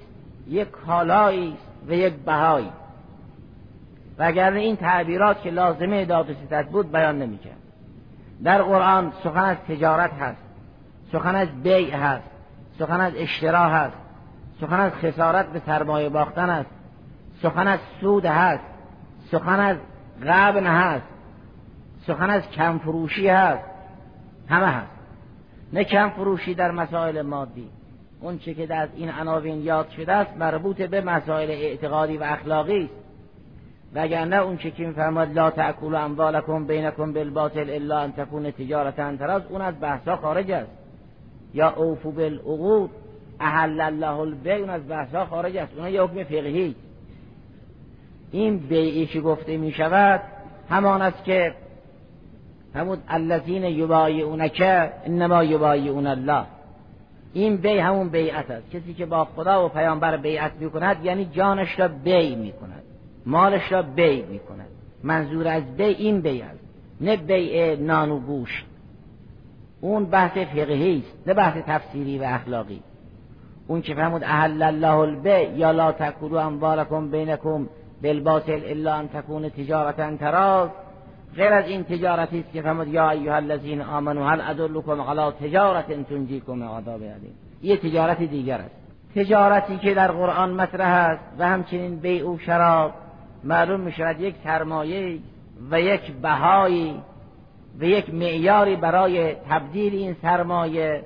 یک 0.49 0.71
کالایی 0.71 1.57
و 1.89 1.93
یک 1.93 2.15
بهایی. 2.15 2.71
و 4.19 4.23
اگر 4.23 4.53
این 4.53 4.77
تعبیرات 4.77 5.43
که 5.43 5.51
لازمه 5.51 6.05
داد 6.05 6.31
و 6.31 6.35
ستد 6.35 6.67
بود 6.67 6.93
بیان 6.93 7.19
نمی‌کرد. 7.19 7.57
در 8.45 8.63
قرآن 8.63 9.13
سخن 9.25 9.45
از 9.45 9.57
تجارت 9.69 10.13
هست 10.13 10.43
سخن 11.13 11.35
از 11.35 11.49
بیع 11.63 11.97
هست 11.97 12.31
سخن 12.79 13.01
از 13.01 13.13
اشترا 13.17 13.69
هست 13.69 13.97
سخن 14.61 14.81
از 14.81 14.93
خسارت 14.93 15.47
به 15.47 15.63
سرمایه 15.67 16.09
باختن 16.09 16.51
است 16.51 16.71
سخن 17.43 17.69
از 17.69 17.79
سود 18.01 18.27
هست 18.27 18.65
سخن 19.31 19.61
از 19.61 19.77
غبن 20.23 20.67
هست 20.67 21.07
سخن 22.07 22.31
از 22.31 22.51
کمفروشی 22.51 23.29
هست 23.29 23.65
همه 24.49 24.67
هست. 24.67 24.94
نه 25.75 25.85
کمفروشی 25.85 26.55
در 26.55 26.71
مسائل 26.71 27.23
مادی. 27.23 27.69
اون 28.21 28.39
چه 28.39 28.55
که 28.55 28.75
از 28.75 28.89
این 28.97 29.11
عناوین 29.11 29.63
یاد 29.63 29.89
شده 29.89 30.13
است 30.13 30.37
مربوط 30.37 30.83
به 30.83 31.01
مسائل 31.01 31.51
اعتقادی 31.51 32.17
و 32.17 32.23
اخلاقی 32.23 32.85
است. 32.85 32.95
وگرنه 33.95 34.37
اون 34.37 34.57
چه 34.57 34.71
که 34.71 34.87
میفرماد 34.87 35.33
لا 35.33 35.51
تاکلوا 35.51 35.99
اموالکم 35.99 36.67
بینکم 36.67 37.13
بالباطل 37.13 37.71
الا 37.71 37.99
ان 37.99 38.13
تکون 38.13 38.51
تجارت 38.51 38.99
انتراز 38.99 39.43
اون 39.49 39.61
از 39.61 39.81
بحثا 39.81 40.17
خارج 40.17 40.51
است. 40.51 40.71
یا 41.55 41.71
اوفو 41.71 42.13
بالعقود 42.13 42.91
احل 43.41 43.81
الله 43.81 44.19
البیع 44.19 44.55
اون 44.55 44.71
از 44.71 44.89
بحثا 44.89 45.25
خارج 45.27 45.57
است. 45.57 45.73
اون 45.79 45.89
یه 45.89 46.03
حکم 46.03 46.25
فقهی. 46.25 46.75
این 48.33 48.59
بیعی 48.59 49.07
که 49.07 49.21
گفته 49.21 49.57
می 49.57 49.73
شود 49.73 50.21
همان 50.71 51.03
است 51.03 51.25
که 51.25 51.55
همون 52.75 52.99
الذین 53.09 53.65
یبایعونک 53.65 54.63
انما 55.07 55.45
یبایعون 55.45 56.07
الله. 56.07 56.45
این 57.33 57.57
بی 57.57 57.79
همون 57.79 58.09
بیعت 58.09 58.51
است. 58.51 58.71
کسی 58.71 58.95
که 58.95 59.07
با 59.07 59.25
خدا 59.25 59.67
و 59.67 59.69
پیامبر 59.69 60.17
بیعت 60.17 60.53
می 60.61 60.71
کند 60.71 61.05
یعنی 61.05 61.25
جانش 61.25 61.81
را 61.81 61.89
بی 61.89 62.35
می 62.35 62.53
کند 62.53 62.83
مالش 63.27 63.73
را 63.73 63.83
بی 63.83 64.23
می 64.23 64.39
کند 64.39 64.69
منظور 65.03 65.49
از 65.49 65.77
بی 65.77 65.85
این 65.85 66.21
بی 66.21 66.43
است. 66.43 66.61
نه 67.01 67.17
بیع 67.17 67.77
نان 67.77 68.11
و 68.11 68.19
گوشت. 68.19 68.67
اون 69.81 70.05
بحث 70.05 70.39
فقهی 70.39 70.99
است 70.99 71.29
نه 71.29 71.35
بحث 71.35 71.57
تفسیری 71.67 72.19
و 72.19 72.23
اخلاقی. 72.23 72.83
اون 73.67 73.83
که 73.83 73.95
فرمود 73.95 74.25
احل 74.25 74.63
الله 74.63 74.97
البیع 74.97 75.51
یا 75.57 75.71
لا 75.71 75.93
تکلوا 75.93 76.43
اموالکم 76.43 77.11
بینکم 77.11 77.69
بالباطل 78.03 78.61
الا 78.65 78.95
ان 78.95 79.09
تکون 79.09 79.49
تجارتا 79.49 80.17
تراز. 80.17 80.71
غیر 81.37 81.53
از 81.53 81.67
این 81.67 81.85
تجارتی 81.85 82.41
است 82.41 82.53
که 82.53 82.63
فرمود 82.63 82.89
یا 82.89 83.11
ایها 83.11 83.35
الذین 83.35 83.81
آمنوا 83.81 84.29
هل 84.29 84.41
ادلکم 84.41 85.01
علی 85.01 85.33
تجارت 85.33 86.09
تنجیکم 86.09 86.63
عذاب 86.63 87.03
علیم 87.03 87.35
یه 87.63 87.77
تجارت 87.77 88.23
دیگر 88.23 88.59
است. 88.59 88.75
تجارتی 89.15 89.79
که 89.79 89.95
در 89.95 90.13
قرآن 90.13 90.51
مطرح 90.51 90.89
است 90.89 91.23
و 91.39 91.49
همچنین 91.49 91.97
بیع 91.97 92.29
و 92.29 92.39
شراب 92.39 92.93
معلوم 93.45 93.81
می 93.81 93.93
شود 93.93 94.21
یک 94.21 94.35
سرمایه 94.45 95.19
و 95.71 95.81
یک 95.81 96.13
بهایی 96.13 97.01
و 97.79 97.85
یک 97.85 98.15
معیاری 98.15 98.77
برای 98.77 99.35
تبدیل 99.35 99.95
این 99.95 100.17
سرمایه 100.23 101.05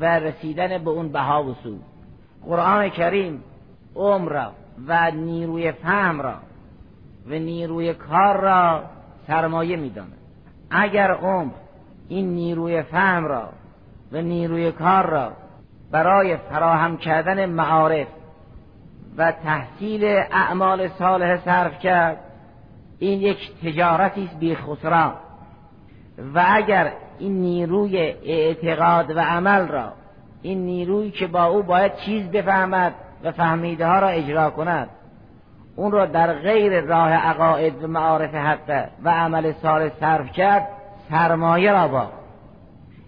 و 0.00 0.20
رسیدن 0.20 0.84
به 0.84 0.90
اون 0.90 1.08
بها 1.08 1.44
و 1.44 1.54
سود 1.62 1.80
قرآن 2.46 2.88
کریم 2.88 3.44
عمر 3.96 4.32
را 4.32 4.52
و 4.86 5.10
نیروی 5.10 5.72
فهم 5.72 6.20
را 6.20 6.34
و 7.26 7.30
نیروی 7.30 7.94
کار 7.94 8.40
را 8.40 8.82
سرمایه 9.26 9.76
می‌داند. 9.76 10.18
اگر 10.70 11.10
عمر 11.10 11.52
این 12.08 12.34
نیروی 12.34 12.82
فهم 12.82 13.24
را 13.24 13.48
و 14.12 14.22
نیروی 14.22 14.72
کار 14.72 15.06
را 15.06 15.32
برای 15.90 16.36
فراهم 16.36 16.96
کردن 16.96 17.46
معارف 17.46 18.06
و 19.16 19.32
تحصیل 19.32 20.04
اعمال 20.32 20.88
صالح 20.88 21.44
صرف 21.44 21.78
کرد 21.78 22.18
این 22.98 23.20
یک 23.20 23.38
تجارتی 23.64 24.24
است 24.24 24.38
بی 24.38 24.54
خسران 24.54 25.14
و 26.34 26.44
اگر 26.48 26.92
این 27.18 27.40
نیروی 27.40 27.96
اعتقاد 28.24 29.10
و 29.16 29.20
عمل 29.20 29.68
را 29.68 29.92
این 30.42 30.64
نیرویی 30.64 31.10
که 31.10 31.26
با 31.26 31.44
او 31.44 31.62
باید 31.62 31.96
چیز 31.96 32.30
بفهمد 32.30 32.94
و 33.24 33.32
فهمیده 33.32 33.86
ها 33.86 33.98
را 33.98 34.08
اجرا 34.08 34.50
کند 34.50 34.88
اون 35.76 35.92
را 35.92 36.06
در 36.06 36.32
غیر 36.32 36.80
راه 36.80 37.12
عقاید 37.12 37.84
و 37.84 37.86
معارف 37.86 38.34
حقه 38.34 38.88
و 39.04 39.10
عمل 39.10 39.52
صالح 39.52 39.90
صرف 40.00 40.32
کرد 40.32 40.68
سرمایه 41.10 41.72
را 41.72 41.88
با 41.88 42.08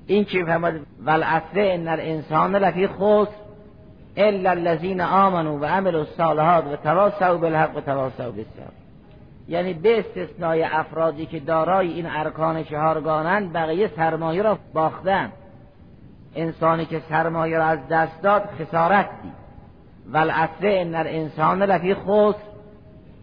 این 0.07 0.25
که 0.25 0.45
فهمد 0.45 0.81
والعصر 1.05 1.45
ان 1.55 1.89
الانسان 1.89 2.57
لفی 2.57 2.87
خسر 2.87 3.45
الا 4.17 4.51
الذين 4.51 5.01
آمنوا 5.01 5.59
و 5.59 5.65
عملوا 5.65 6.01
الصالحات 6.01 6.67
و 6.67 6.77
تواصوا 6.77 7.37
بالحق 7.37 7.77
و 7.77 7.81
تواصوا 7.81 8.31
بالصبر. 8.31 8.73
یعنی 9.49 9.75
به 9.75 9.99
استثنای 9.99 10.63
افرادی 10.63 11.27
که 11.27 11.41
دارای 11.41 11.93
این 11.93 12.07
ارکان 12.07 12.65
چهارگانند 12.65 13.53
بقیه 13.53 13.91
سرمایه 13.97 14.43
را 14.43 14.59
باختن. 14.75 15.33
انسانی 16.35 16.87
که 16.87 17.01
سرمایه 17.09 17.59
را 17.59 17.65
از 17.65 17.89
دست 17.91 18.23
داد 18.23 18.43
خسارت 18.61 19.09
دید. 19.23 19.33
والعصر 20.13 20.53
ان 20.63 20.95
الانسان 20.95 21.63
لفی 21.63 21.95
خسر 21.95 22.54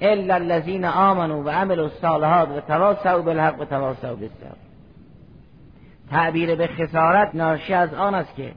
الا 0.01 0.35
الذين 0.35 0.85
آمنوا 0.85 1.43
و 1.43 1.49
عملوا 1.49 1.83
الصالحات 1.83 2.49
و 2.49 2.59
تواصوا 2.59 3.21
بالحق 3.21 3.61
و 3.61 3.65
تواصوا 3.65 4.15
بالصبر. 4.15 4.57
تعبیر 6.09 6.55
به 6.55 6.67
خسارت 6.67 7.35
ناشی 7.35 7.73
از 7.73 7.93
آن 7.93 8.15
است 8.15 8.35
که 8.35 8.51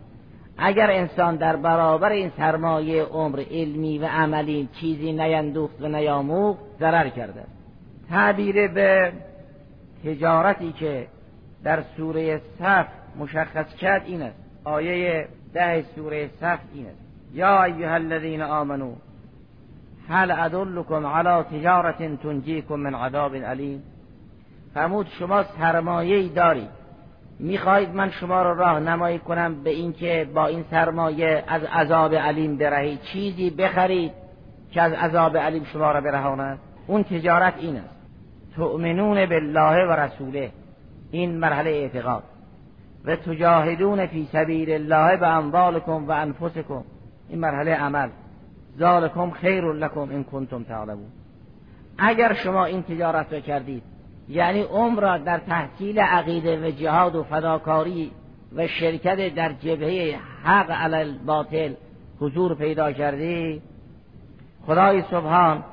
اگر 0.59 0.91
انسان 0.91 1.37
در 1.37 1.57
برابر 1.57 2.11
این 2.11 2.33
سرمایه 2.37 3.03
عمر 3.03 3.45
علمی 3.51 3.99
و 3.99 4.07
عملی 4.07 4.69
چیزی 4.81 5.13
نیندوخت 5.13 5.83
و 5.83 5.89
نیاموخت 5.89 6.61
ضرر 6.81 7.09
کرده 7.09 7.45
تعبیر 8.11 8.69
به 8.69 9.13
تجارتی 10.05 10.73
که 10.73 11.07
در 11.65 11.83
سوره 11.97 12.41
صف 12.59 12.87
مشخص 13.19 13.75
کرد 13.75 14.03
این 14.07 14.23
است. 14.23 14.37
آیه 14.65 15.29
ده 15.55 15.85
سوره 15.95 16.31
صف 16.41 16.59
این 16.75 16.87
است. 16.87 16.99
یا 17.35 17.63
ایها 17.63 17.95
الذین 17.95 18.43
آمنو 18.43 18.95
هل 20.09 20.31
ادلکم 20.31 21.07
علی 21.07 21.43
تجارت 21.43 22.23
تنجیکم 22.23 22.75
من 22.75 22.95
عذاب 22.95 23.35
علیم 23.35 23.83
فرمود 24.75 25.07
شما 25.19 25.43
سرمایه 25.43 26.29
دارید. 26.29 26.69
می‌خواهید 27.39 27.95
من 27.95 28.11
شما 28.11 28.43
را 28.43 28.53
راه 28.53 28.81
نمایی 28.81 29.19
کنم 29.19 29.63
به 29.63 29.71
اینکه 29.71 30.29
با 30.35 30.47
این 30.47 30.65
سرمایه 30.71 31.45
از 31.49 31.63
عذاب 31.65 32.15
علیم 32.15 32.57
برهید. 32.57 33.01
چیزی 33.01 33.51
بخرید 33.51 34.13
که 34.71 34.83
از 34.83 34.93
عذاب 34.93 35.37
علیم 35.37 35.65
شما 35.65 35.93
را 35.93 36.01
برهاند. 36.01 36.59
اون 36.87 37.03
تجارت 37.03 37.55
این 37.59 37.77
است. 37.77 37.95
تؤمنون 38.57 39.27
بالله 39.27 39.87
و 39.87 39.93
رسوله. 39.93 40.51
این 41.11 41.39
مرحله 41.39 41.71
اعتقاد. 41.71 42.23
و 43.05 43.17
تجاهدون 43.17 44.07
فی 44.07 44.29
سبیل 44.33 44.71
الله 44.71 45.17
به 45.17 45.29
اموالکم 45.29 46.09
و 46.09 46.11
انفسکم. 46.11 46.85
این 47.29 47.39
مرحله 47.39 47.75
عمل. 47.75 48.09
ذالکم 48.79 49.31
خیر 49.31 49.73
لکم 49.73 50.09
این 50.11 50.25
کنتم 50.25 50.63
تعلمون. 50.63 51.11
اگر 51.99 52.35
شما 52.35 52.65
این 52.65 52.83
تجارت 52.83 53.33
را 53.33 53.41
کردید 53.41 53.83
یعنی 54.29 54.63
عمر 54.63 55.01
را 55.01 55.19
در 55.19 55.39
تحصیل 55.39 55.99
عقیده 55.99 56.69
و 56.69 56.71
جهاد 56.71 57.17
و 57.17 57.23
فداکاری 57.23 58.11
و 58.57 58.67
شرکت 58.67 59.35
در 59.35 59.53
جبهه 59.53 60.19
حق 60.45 60.71
علی 60.71 61.19
باطل 61.27 61.73
حضور 62.21 62.55
پیدا 62.55 62.93
کردی 62.93 63.63
خدای 64.67 65.03
سبحان 65.03 65.65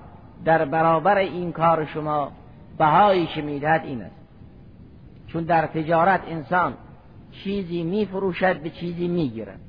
در 0.46 0.66
برابر 0.66 1.18
این 1.18 1.52
کار 1.52 1.86
شما 1.86 2.32
بهایی 2.78 3.26
که 3.26 3.42
می‌دهد 3.42 3.86
این 3.86 4.02
است. 4.02 4.16
چون 5.28 5.44
در 5.44 5.68
تجارت 5.68 6.22
انسان 6.28 6.74
چیزی 7.32 7.84
میفروشد 7.84 8.62
به 8.62 8.70
چیزی 8.70 9.08
می‌گیرد. 9.08 9.60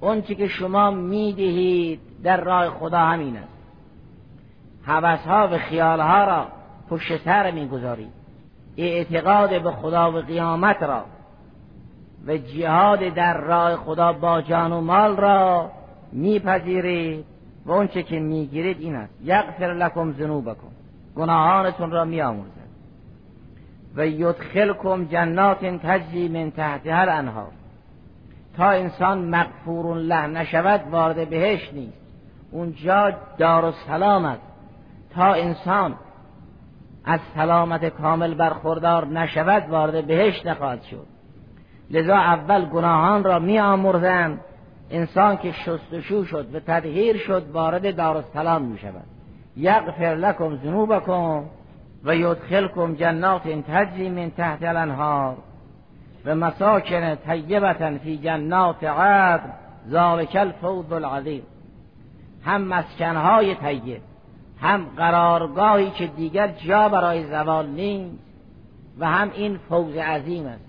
اون 0.00 0.22
که 0.22 0.48
شما 0.48 0.90
می‌دهید 0.90 2.00
در 2.22 2.40
راه 2.40 2.70
خدا 2.70 2.98
همین 2.98 3.36
است. 3.36 3.56
ها 5.26 5.48
و 5.52 5.58
خیالها 5.58 6.24
را 6.24 6.46
پشت 6.90 7.24
سر 7.24 7.50
می‌گذارید 7.50 8.12
اعتقاد 8.76 9.62
به 9.62 9.70
خدا 9.70 10.12
و 10.12 10.16
قیامت 10.16 10.82
را 10.82 11.04
و 12.26 12.36
جهاد 12.36 13.00
در 13.08 13.40
راه 13.40 13.76
خدا 13.76 14.12
با 14.12 14.40
جان 14.40 14.72
و 14.72 14.80
مال 14.80 15.16
را 15.16 15.70
میپذیرید 16.12 17.24
و 17.66 17.72
اونچه 17.72 18.02
که 18.02 18.18
می‌گیرید 18.18 18.80
این 18.80 18.94
است. 18.94 19.12
یغفر 19.24 19.72
لکم 19.72 20.12
ذنوبکم. 20.12 20.68
گناهانتون 21.16 21.90
را 21.90 22.04
میآموزد. 22.04 22.66
و 23.96 24.06
یدخلکم 24.06 25.04
جنات 25.04 25.64
تجری 25.64 26.28
من 26.28 26.50
تحتها 26.50 27.00
الانهار. 27.00 27.52
تا 28.56 28.70
انسان 28.70 29.18
مغفور 29.18 29.96
له 29.96 30.26
نشود 30.26 30.80
وارد 30.90 31.30
بهش 31.30 31.70
نیست. 31.72 32.05
اونجا 32.50 33.12
دار 33.38 33.64
و 33.64 33.72
سلام 33.72 34.24
است 34.24 34.42
تا 35.14 35.32
انسان 35.34 35.94
از 37.04 37.20
سلامت 37.34 37.84
کامل 37.84 38.34
برخوردار 38.34 39.06
نشود 39.06 39.70
وارد 39.70 40.06
بهش 40.06 40.46
نخواهد 40.46 40.82
شد. 40.82 41.06
لذا 41.90 42.16
اول 42.16 42.64
گناهان 42.64 43.24
را 43.24 43.38
می 43.38 43.58
آمرزند 43.58 44.40
انسان 44.90 45.36
که 45.36 45.52
شستشو 45.52 46.24
شد 46.24 46.54
و 46.54 46.60
تدهیر 46.60 47.16
شد 47.16 47.50
وارد 47.52 47.96
دار 47.96 48.16
السلام 48.16 48.62
می 48.62 48.78
شود 48.78 49.04
یغفر 49.56 50.14
لکم 50.14 50.56
ذنوبکم 50.56 51.44
و 52.04 52.16
یدخلکم 52.16 52.94
جنات 52.94 53.48
تجری 53.48 54.10
من 54.10 54.30
تحت 54.30 54.62
الانهار. 54.62 55.36
و 56.24 56.34
مساکن 56.34 57.14
طیبتا 57.14 57.98
فی 57.98 58.18
جنات 58.18 58.84
عدن. 58.84 59.52
ذالک 59.88 60.36
الفوز 60.36 60.92
العظیم. 60.92 61.42
هم 62.46 62.62
مسکنهای 62.62 63.54
طیب 63.54 64.00
هم 64.60 64.86
قرارگاهی 64.96 65.90
که 65.90 66.06
دیگر 66.06 66.48
جا 66.48 66.88
برای 66.88 67.24
زوال 67.24 67.66
نیست 67.66 68.18
و 68.98 69.06
هم 69.06 69.30
این 69.34 69.58
فوز 69.68 69.96
عظیم 69.96 70.46
است. 70.46 70.64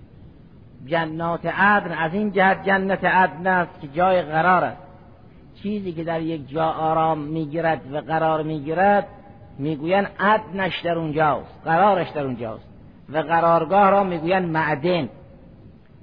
جنات 0.86 1.46
عدن 1.46 1.92
از 1.92 2.14
این 2.14 2.32
جهت 2.32 2.64
جنت 2.64 3.04
عدن 3.04 3.48
است 3.48 3.82
که 3.82 3.88
جای 3.88 4.22
قرار 4.22 4.64
است. 4.64 4.82
چیزی 5.64 5.92
که 5.92 6.04
در 6.04 6.22
یک 6.22 6.50
جا 6.50 6.66
آرام 6.66 7.18
می‌گیرد 7.18 7.94
و 7.94 8.02
قرار 8.02 8.44
می‌گیرد 8.44 9.08
می‌گوین 9.58 10.08
عدنش 10.20 10.82
در 10.82 10.98
اونجاست 10.98 11.62
قرارش 11.66 12.10
در 12.10 12.24
اونجاست 12.24 12.68
و 13.10 13.18
قرارگاه 13.18 13.90
را 13.90 14.04
می‌گوین 14.04 14.46
معدن. 14.46 15.10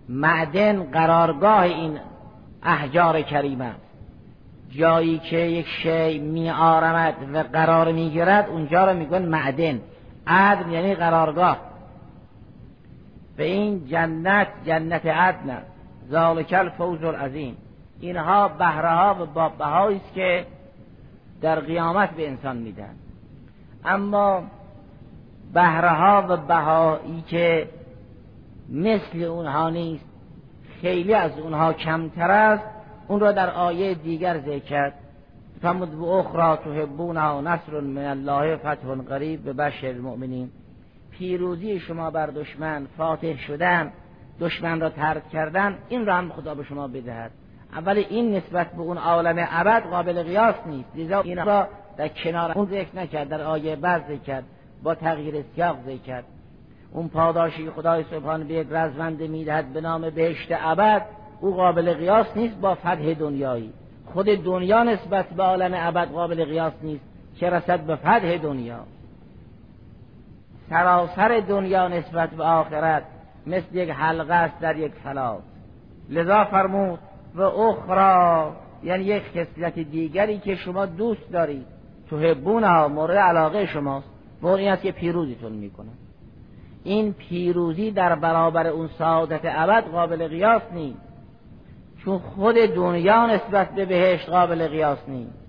معدن 0.08 0.82
قرارگاه 0.82 1.60
این 1.60 1.98
احجار 2.62 3.22
کریمه 3.22 3.70
جایی 4.78 5.18
که 5.18 5.36
یک 5.36 5.66
شی 5.66 6.18
می 6.18 6.50
آرمد 6.50 7.14
و 7.32 7.42
قرار 7.42 7.92
می‌گیرد 7.92 8.48
اونجا 8.48 8.84
را 8.84 8.92
میگن 8.92 9.22
معدن. 9.22 9.80
عدن 10.26 10.70
یعنی 10.72 10.94
قرارگاه. 10.94 11.58
به 13.36 13.44
این 13.44 13.86
جنت 13.86 14.48
جنت 14.66 15.06
عدن 15.06 15.50
است. 15.50 15.70
ذالک 16.10 16.54
الفوز 16.58 17.04
العظیم. 17.04 17.56
اینها 18.00 18.48
بهره 18.48 19.18
و 19.18 19.26
بابهایی 19.26 19.96
است 19.96 20.14
که 20.14 20.46
در 21.40 21.60
قیامت 21.60 22.10
به 22.10 22.28
انسان 22.28 22.56
میدن 22.56 22.94
اما 23.84 24.42
بهره 25.54 26.26
و 26.26 26.36
بهایی 26.36 27.24
که 27.28 27.68
مثل 28.68 29.22
اونها 29.22 29.70
نیست 29.70 30.04
خیلی 30.80 31.14
از 31.14 31.38
اونها 31.38 31.72
کمتر 31.72 32.30
است 32.30 32.73
اون 33.08 33.20
را 33.20 33.32
در 33.32 33.50
آیه 33.50 33.94
دیگر 33.94 34.38
ذکر 34.38 34.58
کرد. 34.58 34.94
فمد 35.62 35.90
به 35.90 36.04
اخرى 36.04 36.56
تحبونها 36.56 37.40
نصر 37.40 37.80
من 37.80 38.04
الله 38.04 38.56
فتح 38.56 38.94
قریب 39.08 39.44
به 39.44 39.52
بشر 39.52 39.86
المؤمنین. 39.86 40.50
پیروزی 41.10 41.80
شما 41.80 42.10
بر 42.10 42.26
دشمن 42.26 42.86
فاتح 42.96 43.36
شدن 43.36 43.92
دشمن 44.40 44.80
را 44.80 44.90
ترک 44.90 45.28
کردن 45.28 45.78
این 45.88 46.06
را 46.06 46.14
هم 46.14 46.32
خدا 46.32 46.54
به 46.54 46.64
شما 46.64 46.88
بدهد. 46.88 47.30
اول 47.72 47.98
این 47.98 48.36
نسبت 48.36 48.72
به 48.72 48.80
اون 48.80 48.98
عالم 48.98 49.48
ابد 49.50 49.82
قابل 49.82 50.22
قیاس 50.22 50.54
نیست 50.66 50.88
لذا 50.96 51.20
این 51.20 51.44
را 51.44 51.68
در 51.96 52.08
کنار 52.08 52.52
اون 52.52 52.66
ذکر 52.66 52.96
نکرد 52.96 53.28
در 53.28 53.42
آیه 53.42 53.76
بعد 53.76 54.04
ذکر 54.08 54.42
با 54.82 54.94
تغییر 54.94 55.44
سیاق 55.54 55.76
ذکر 55.86 56.22
اون 56.92 57.08
پاداشی 57.08 57.70
خدای 57.70 58.04
سبحان 58.10 58.48
به 58.48 58.54
یک 58.54 58.66
رزمند 58.70 59.22
می‌دهد 59.22 59.72
به 59.72 59.80
نام 59.80 60.10
بهشت 60.10 60.48
ابد 60.50 61.06
او 61.44 61.54
قابل 61.54 61.94
قیاس 61.94 62.26
نیست 62.36 62.56
با 62.60 62.74
فتح 62.74 63.14
دنیایی. 63.14 63.72
خود 64.06 64.26
دنیا 64.26 64.82
نسبت 64.82 65.26
به 65.26 65.42
عالم 65.42 65.70
ابد 65.74 66.08
قابل 66.08 66.44
قیاس 66.44 66.72
نیست. 66.82 67.04
که 67.36 67.50
رسد 67.50 67.80
به 67.80 67.96
فتح 67.96 68.36
دنیا؟ 68.36 68.80
سراسر 70.70 71.42
دنیا 71.48 71.88
نسبت 71.88 72.30
به 72.30 72.44
آخرت 72.44 73.02
مثل 73.46 73.76
یک 73.76 73.90
حلقه 73.90 74.34
است 74.34 74.60
در 74.60 74.76
یک 74.76 74.92
فلاس 74.92 75.42
لذا 76.10 76.44
فرمود 76.44 76.98
و 77.34 77.42
اخرى 77.42 78.52
یعنی 78.82 79.04
یک 79.04 79.22
خصلت 79.22 79.78
دیگری 79.78 80.38
که 80.38 80.54
شما 80.54 80.86
دوست 80.86 81.32
دارید. 81.32 81.66
تو 82.10 82.34
ها 82.64 82.88
مورد 82.88 83.16
علاقه 83.16 83.66
شماست. 83.66 84.08
و 84.42 84.46
این 84.46 84.68
است 84.68 84.82
که 84.82 84.92
پیروزیتون 84.92 85.52
می‌کنه. 85.52 85.90
این 86.84 87.12
پیروزی 87.12 87.90
در 87.90 88.14
برابر 88.14 88.66
اون 88.66 88.88
سعادت 88.98 89.40
ابد 89.44 89.84
قابل 89.84 90.28
قیاس 90.28 90.62
نیست. 90.72 91.13
چون 92.04 92.18
خود 92.18 92.54
دنیا 92.54 93.26
نسبت 93.26 93.70
به 93.70 93.84
بهشت 93.84 94.28
قابل 94.28 94.68
قیاس 94.68 94.98
نیست. 95.08 95.44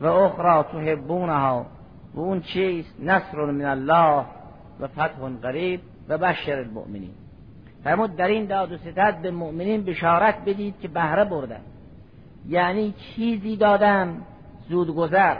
و 0.00 0.06
اخرى 0.06 0.62
تحبونها 0.62 1.66
و 2.14 2.20
اون 2.20 2.40
چیست؟ 2.40 2.94
نصر 3.00 3.44
من 3.44 3.64
الله 3.64 4.24
و 4.80 4.88
فتح 4.88 5.28
قریب 5.42 5.80
و 6.08 6.18
بشر 6.18 6.58
المؤمنین. 6.58 7.14
فرمود 7.84 8.16
در 8.16 8.28
این 8.28 8.46
داد 8.46 8.72
و 8.72 8.76
ستد 8.76 9.18
به 9.22 9.30
مؤمنین 9.30 9.84
بشارت 9.84 10.44
بدید 10.46 10.74
که 10.82 10.88
بهره 10.88 11.24
بردن 11.24 11.60
یعنی 12.48 12.94
چیزی 12.98 13.56
دادن 13.56 14.22
زود 14.68 14.94
گذر 14.94 15.36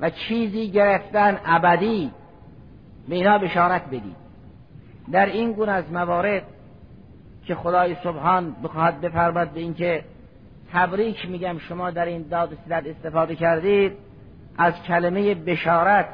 و 0.00 0.10
چیزی 0.10 0.70
گرفتن 0.70 1.38
ابدی 1.44 2.10
به 3.08 3.14
اینا 3.14 3.38
بشارت 3.38 3.86
بدید. 3.86 4.16
در 5.12 5.26
این 5.26 5.52
گونه 5.52 5.72
از 5.72 5.92
موارد 5.92 6.42
که 7.46 7.54
خدای 7.54 7.96
سبحان 8.04 8.56
بخواهد 8.64 9.00
بفرماد 9.00 9.50
به 9.50 9.60
اینکه 9.60 10.04
تبریک 10.72 11.28
میگم 11.28 11.58
شما 11.58 11.90
در 11.90 12.04
این 12.04 12.22
داد 12.22 12.52
و 12.52 12.74
استفاده 12.74 13.36
کردید. 13.36 13.92
از 14.58 14.74
کلمه 14.82 15.34
بشارت 15.34 16.08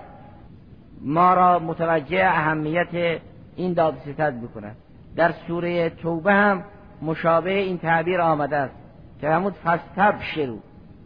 ما 1.01 1.35
را 1.35 1.59
متوجه 1.59 2.25
اهمیت 2.25 3.21
این 3.57 3.73
داد 3.73 3.95
ستد 3.95 4.35
بکند 4.41 4.77
در 5.17 5.33
سوره 5.47 5.91
توبه 5.91 6.33
هم 6.33 6.65
مشابه 7.03 7.53
این 7.53 7.79
تعبیر 7.79 8.21
آمده 8.21 8.57
است 8.57 8.75
که 9.21 9.29
همون 9.29 9.53
فستب 9.53 10.15
شروع 10.35 10.61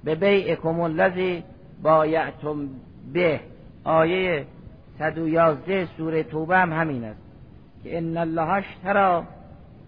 به 0.04 0.14
بیعکم 0.14 0.80
الذی 0.80 1.44
بایعتم 1.82 2.68
به. 3.12 3.40
آیه 3.84 4.46
111 4.98 5.88
سوره 5.96 6.22
توبه 6.22 6.58
هم 6.58 6.72
همین 6.72 7.04
است. 7.04 7.20
که 7.84 7.98
ان 7.98 8.16
الله 8.16 8.48
اشترى 8.48 9.22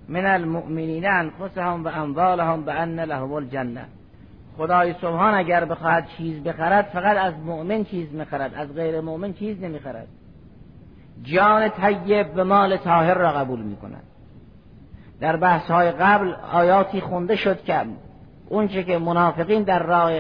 من 0.09 0.27
المؤمنین 0.27 1.07
انفسهم 1.07 1.85
و 1.85 1.89
اموالهم 1.89 2.65
به 2.65 2.73
ان 2.73 3.01
لهم 3.01 3.33
الجنه 3.33 3.85
خدای 4.57 4.93
سبحان 4.93 5.35
اگر 5.35 5.65
بخواهد 5.65 6.07
چیز 6.19 6.43
بخرد 6.43 6.85
فقط 6.85 7.17
از 7.17 7.35
مؤمن 7.47 7.85
چیز 7.85 8.15
می‌خرد 8.15 8.55
از 8.55 8.75
غیر 8.75 9.01
مؤمن 9.01 9.33
چیز 9.33 9.63
نمی‌خرد. 9.63 10.07
جان 11.23 11.69
طیب 11.69 12.33
به 12.33 12.45
مال 12.45 12.77
طاهر 12.77 13.15
را 13.15 13.33
قبول 13.33 13.61
می‌کند. 13.61 14.03
در 15.21 15.37
بحث 15.37 15.71
های 15.71 15.91
قبل 15.91 16.35
آیاتی 16.53 17.01
خونده 17.01 17.37
شد 17.37 17.63
که 17.65 17.85
اونچه 18.49 18.85
که 18.85 18.99
منافقین 18.99 19.63
در 19.63 19.83
راه 19.83 20.13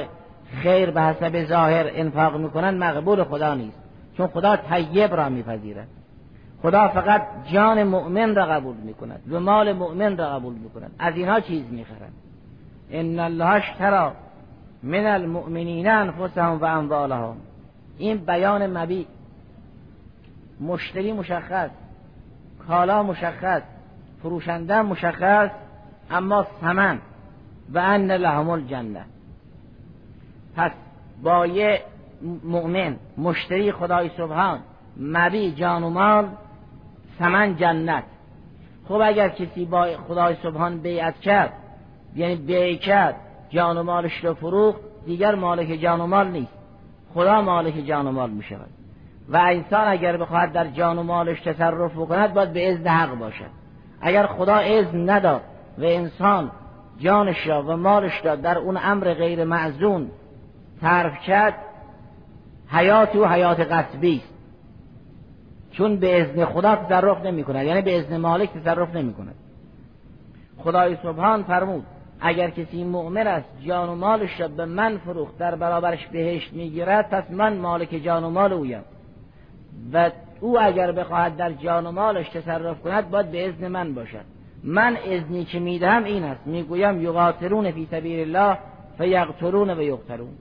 خیر 0.62 0.90
به 0.90 1.02
حسب 1.02 1.44
ظاهر 1.44 1.86
انفاق 1.92 2.36
می‌کنن 2.36 2.78
مقبول 2.78 3.24
خدا 3.24 3.54
نیست 3.54 3.78
چون 4.16 4.26
خدا 4.26 4.56
طیب 4.56 5.14
را 5.14 5.28
میپذیرد. 5.28 5.88
خدا 6.62 6.88
فقط 6.88 7.22
جان 7.52 7.82
مؤمن 7.82 8.34
را 8.34 8.46
قبول 8.46 8.76
می‌کند 8.76 9.22
و 9.32 9.40
مال 9.40 9.72
مؤمن 9.72 10.16
را 10.16 10.30
قبول 10.30 10.54
می‌کند 10.54 10.90
از 10.98 11.16
اینها 11.16 11.40
چیز 11.40 11.72
می‌خرند. 11.72 12.12
ان 12.90 13.18
الله 13.18 13.44
اشترى 13.44 14.12
من 14.82 15.06
المؤمنین 15.06 15.88
انفسهم 15.88 16.58
و 16.60 16.64
اموالهم. 16.64 17.36
این 17.98 18.16
بیان 18.16 18.78
مبی 18.78 19.06
مشتری 20.60 21.12
مشخص 21.12 21.70
کالا 22.68 23.02
مشخص 23.02 23.62
فروشنده 24.22 24.82
مشخص 24.82 25.50
اما 26.10 26.46
ثمن. 26.60 26.98
و 27.74 27.78
ان 27.78 28.10
لهم 28.10 28.50
الجنه. 28.50 29.04
پس 30.56 30.70
با 31.22 31.46
یه 31.46 31.82
مؤمن 32.44 32.96
مشتری 33.18 33.72
خدای 33.72 34.10
سبحان 34.16 34.58
مبی 34.96 35.52
جان 35.52 35.82
و 35.82 35.90
مال 35.90 36.28
ثمن 37.18 37.56
جنت. 37.56 38.04
خب 38.88 39.00
اگر 39.04 39.28
کسی 39.28 39.64
با 39.64 39.86
خدای 40.08 40.36
سبحان 40.42 40.78
بیعت 40.78 41.20
کرد 41.20 41.52
یعنی 42.14 42.36
بیع 42.36 42.76
کرد 42.76 43.16
جان 43.50 43.78
و 43.78 43.82
مالش 43.82 44.24
رو 44.24 44.34
فروخت 44.34 44.80
دیگر 45.06 45.34
مالک 45.34 45.80
جان 45.80 46.00
و 46.00 46.06
مال 46.06 46.30
نیست. 46.30 46.58
خدا 47.14 47.42
مالک 47.42 47.74
جان 47.86 48.06
و 48.06 48.12
مال 48.12 48.30
می 48.30 48.42
شود 48.42 48.68
و 49.28 49.36
انسان 49.36 49.88
اگر 49.88 50.16
بخواهد 50.16 50.52
در 50.52 50.66
جان 50.66 50.98
و 50.98 51.02
مالش 51.02 51.40
تصرف 51.40 51.92
بکند 51.92 52.34
باید 52.34 52.52
به 52.52 52.72
اذن 52.72 52.88
حق 52.88 53.18
باشد. 53.18 53.50
اگر 54.00 54.26
خدا 54.26 54.56
اذن 54.56 55.10
نداد 55.10 55.40
و 55.78 55.84
انسان 55.84 56.50
جانش 56.98 57.46
را 57.46 57.62
و 57.62 57.76
مالش 57.76 58.24
را 58.24 58.36
در 58.36 58.58
اون 58.58 58.78
امر 58.82 59.14
غیر 59.14 59.44
معزون 59.44 60.10
طرف 60.80 61.22
کرد 61.26 61.54
حیات 62.68 63.16
و 63.16 63.26
حیات 63.26 63.60
قصبی 63.60 64.16
است. 64.16 64.37
چون 65.78 65.96
به 65.96 66.22
اذن 66.22 66.44
خدا 66.44 66.76
تصرف 66.76 67.26
نمی 67.26 67.44
کند 67.44 67.66
یعنی 67.66 67.82
به 67.82 67.98
اذن 67.98 68.16
مالک 68.16 68.50
تصرف 68.52 68.96
نمی 68.96 69.14
کند 69.14 69.34
خدای 70.58 70.96
سبحان 71.02 71.42
فرمود 71.42 71.84
اگر 72.20 72.50
کسی 72.50 72.84
مؤمن 72.84 73.26
است 73.26 73.48
جان 73.66 73.88
و 73.88 73.94
مالش 73.94 74.40
را 74.40 74.48
به 74.48 74.64
من 74.64 74.98
فروخت 74.98 75.38
در 75.38 75.54
برابرش 75.54 76.06
بهشت 76.06 76.52
می‌گیرد 76.52 77.10
پس 77.10 77.30
من 77.30 77.56
مالک 77.56 78.00
جان 78.04 78.24
و 78.24 78.30
مال 78.30 78.52
اویم. 78.52 78.82
و 79.92 80.10
او 80.40 80.60
اگر 80.60 80.92
بخواهد 80.92 81.36
در 81.36 81.52
جان 81.52 81.86
و 81.86 81.90
مالش 81.92 82.28
تصرف 82.28 82.82
کند 82.82 83.10
باید 83.10 83.30
به 83.30 83.48
اذن 83.48 83.68
من 83.68 83.94
باشد. 83.94 84.24
من 84.64 84.96
اذنی 85.06 85.44
که 85.44 85.58
می‌دهم 85.58 86.04
این 86.04 86.24
است. 86.24 86.46
می‌گویم 86.46 87.02
یقاتلون 87.02 87.70
فی 87.70 87.88
سبیل 87.90 88.20
الله 88.20 88.58
فیقتلون 88.98 89.70
و 89.70 89.82
یقتلون. 89.82 90.32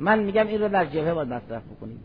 من 0.00 0.18
میگم 0.18 0.46
این 0.46 0.60
رو 0.60 0.68
در 0.68 0.84
جبهه 0.84 1.14
باید 1.14 1.28
مصرف 1.28 1.62
بکنیم. 1.76 2.00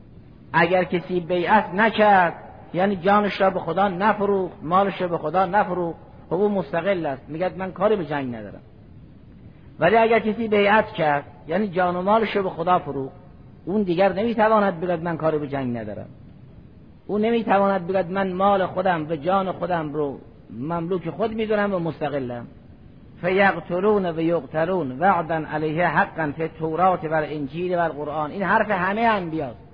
اگر 0.54 0.84
کسی 0.84 1.20
بیعت 1.20 1.74
نکرد 1.74 2.45
یعنی 2.76 2.96
جانش 2.96 3.42
را 3.42 3.50
به 3.50 3.60
خدا 3.60 3.88
نفروخت 3.88 4.58
مالش 4.64 5.02
را 5.02 5.08
به 5.08 5.18
خدا 5.18 5.46
نفروخت. 5.46 6.00
خب 6.30 6.34
او 6.34 6.50
مستقل 6.50 7.06
است. 7.06 7.30
میگه 7.30 7.52
من 7.58 7.72
کاری 7.72 7.96
به 7.96 8.06
جنگ 8.06 8.36
ندارم. 8.36 8.62
ولی 9.80 9.98
اگر 9.98 10.20
کسی 10.20 10.48
بیعت 10.48 10.88
کرد 10.88 11.24
یعنی 11.48 11.68
جان 11.68 11.96
و 11.96 12.02
مالش 12.02 12.36
رو 12.36 12.44
به 12.44 12.50
خدا 12.50 12.80
فروخت 12.80 13.16
اون 13.66 13.84
دیگر 13.84 14.14
نمی‌تواند 14.14 14.80
بگد 14.80 15.04
من 15.04 15.18
کاری 15.18 15.38
به 15.38 15.48
جنگ 15.48 15.78
ندارم. 15.78 16.06
او 17.08 17.18
نمی‌تواند 17.18 17.88
بگد 17.88 18.12
من 18.12 18.34
مال 18.34 18.66
خودم 18.66 19.10
و 19.10 19.16
جان 19.16 19.52
خودم 19.52 19.94
رو 19.94 20.20
مملوک 20.60 21.10
خود 21.10 21.34
می‌دونم 21.34 21.74
و 21.74 21.80
مستقلم. 21.80 22.48
فیقتلون 23.22 24.06
و 24.06 24.20
یقتلون 24.20 25.00
وعدا 25.00 25.42
علیه 25.54 25.88
حقا 25.88 26.32
فی 26.38 26.48
تورات 26.48 27.04
و 27.04 27.14
انجیل 27.14 27.78
و 27.78 27.82
قرآن 27.82 28.32
این 28.32 28.44
حرف 28.44 28.72
همه 28.72 29.02
انبیاست. 29.02 29.65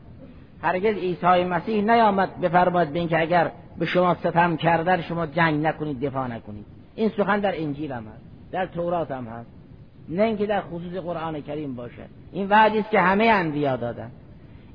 هرگز 0.61 0.95
عیسی 0.95 1.43
مسیح 1.43 1.83
نیامد 1.83 2.41
بفرماد 2.41 2.87
به 2.87 2.99
اینکه 2.99 3.21
اگر 3.21 3.51
به 3.79 3.85
شما 3.85 4.13
ستم 4.15 4.57
کردن 4.57 5.01
شما 5.01 5.25
جنگ 5.25 5.65
نکنید 5.65 5.99
دفاع 5.99 6.27
نکنید. 6.27 6.65
این 6.95 7.09
سخن 7.09 7.39
در 7.39 7.61
انجیل 7.61 7.91
هم 7.91 8.03
هست 8.03 8.21
در 8.51 8.65
تورات 8.65 9.11
هم 9.11 9.27
هست. 9.27 9.49
نه 10.09 10.23
اینکه 10.23 10.45
در 10.45 10.61
خصوص 10.61 10.93
قرآن 10.93 11.41
کریم 11.41 11.75
باشد 11.75 12.09
این 12.31 12.49
وعدی 12.49 12.79
است 12.79 12.89
که 12.89 12.99
همه 12.99 13.23
انبیا 13.23 13.75
دادن. 13.75 14.11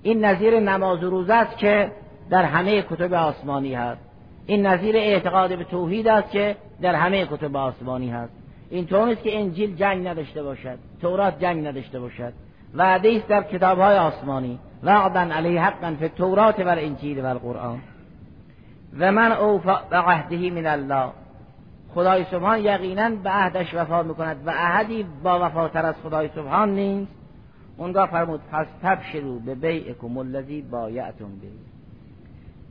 این 0.02 0.24
نظیر 0.24 0.60
نماز 0.60 1.04
و 1.04 1.10
روزه 1.10 1.34
است 1.34 1.58
که 1.58 1.92
در 2.30 2.44
همه 2.44 2.82
کتب 2.82 3.12
آسمانی 3.12 3.74
هست. 3.74 4.00
این 4.46 4.66
نظیر 4.66 4.96
اعتقاد 4.96 5.58
به 5.58 5.64
توحید 5.64 6.08
است 6.08 6.30
که 6.30 6.56
در 6.82 6.94
همه 6.94 7.26
کتب 7.26 7.56
آسمانی 7.56 8.10
هست. 8.10 8.32
این 8.70 8.86
طور 8.86 9.06
نیست 9.06 9.22
که 9.22 9.38
انجیل 9.38 9.76
جنگ 9.76 10.08
نداشته 10.08 10.42
باشد 10.42 10.78
تورات 11.00 11.40
جنگ 11.40 11.66
نداشته 11.66 12.00
باشد. 12.00 12.32
وعده 12.74 13.16
است 13.16 13.28
در 13.28 13.42
کتاب 13.42 13.78
های 13.78 13.96
آسمانی. 13.96 14.58
وعدا 14.82 15.20
علیه 15.20 15.60
حقا 15.60 15.94
فی 15.98 16.08
تورات 16.08 16.60
و 16.60 16.68
انجیل 16.68 17.20
و 17.20 17.26
القرآن. 17.26 17.78
و 18.98 19.12
من 19.12 19.32
اوفا 19.32 19.80
به 19.90 19.96
عهده 19.96 20.50
من 20.50 20.66
الله. 20.66 21.12
خدای 21.94 22.24
سبحان 22.24 22.58
یقینا 22.58 23.10
به 23.10 23.30
عهدش 23.30 23.74
وفا 23.74 24.02
می‌کند 24.02 24.36
و 24.46 24.50
عهدی 24.50 25.06
با 25.22 25.46
وفاتر 25.46 25.86
از 25.86 25.94
خدای 26.02 26.28
سبحان 26.34 26.74
نیست. 26.74 27.12
اونگاه 27.76 28.06
فرمود 28.06 28.40
پس 28.52 28.66
تبشرو 28.82 29.38
به 29.38 29.54
بیعکم 29.54 30.18
الذی 30.18 30.62
بایعتم 30.62 31.38
به. 31.40 31.48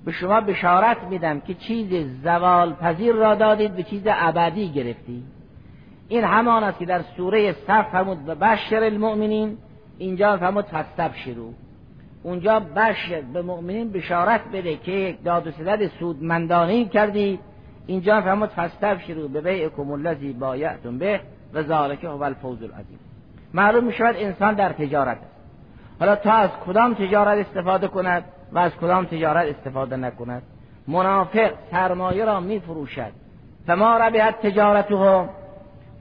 به 0.06 0.12
شما 0.12 0.42
بشارت 0.42 0.98
میدم 1.10 1.40
که 1.40 1.54
چیز 1.54 2.08
زوال 2.24 2.74
پذیر 2.74 3.16
را 3.16 3.36
دادید 3.36 3.76
به 3.76 3.84
چیز 3.84 4.04
ابدی 4.06 4.72
گرفتی 4.72 5.24
این 6.08 6.24
همان 6.24 6.64
است 6.64 6.80
که 6.80 6.86
در 6.86 7.02
سوره 7.18 7.54
صف 7.54 7.92
فرمود 7.92 8.26
به 8.26 8.36
بشر 8.36 8.84
المؤمنین. 8.84 9.58
اینجا 9.98 10.38
فرمود 10.38 10.66
تبشرو 10.98 11.54
اونجا 12.26 12.60
بشر 12.60 13.22
به 13.34 13.42
مؤمنین 13.42 13.92
بشارت 13.92 14.42
بده 14.54 14.78
که 14.78 14.92
یک 14.92 15.24
داد 15.24 15.48
و 15.48 15.52
ستد 15.52 15.88
سودمندانه 15.88 16.86
کردی. 16.86 17.40
اینجا 17.88 18.22
فرمود 18.22 18.50
فستبشرو 18.50 19.28
به 19.28 19.42
بیعکم 19.42 19.92
الذی 19.92 20.34
بایعتم 20.34 20.98
به 20.98 21.20
و 21.54 21.64
ذالک 21.64 22.04
هو 22.04 22.24
الفوز 22.24 22.64
العظیم. 22.64 23.00
معلوم 23.54 23.84
می 23.84 23.94
شود 23.94 24.16
انسان 24.18 24.54
در 24.54 24.70
تجارت 24.70 25.18
است. 25.18 25.36
حالا 26.00 26.16
تا 26.16 26.34
از 26.34 26.50
کدام 26.66 26.94
تجارت 26.94 27.48
استفاده 27.48 27.88
کند 27.88 28.24
و 28.52 28.60
از 28.60 28.72
کدام 28.76 29.06
تجارت 29.06 29.56
استفاده 29.56 29.96
نکند؟ 29.96 30.44
منافق 30.88 31.52
سرمایه 31.72 32.26
را 32.26 32.40
می 32.40 32.60
فروشد 32.60 33.12
فما 33.68 33.98
ربحت 33.98 34.48
تجارته 34.48 35.30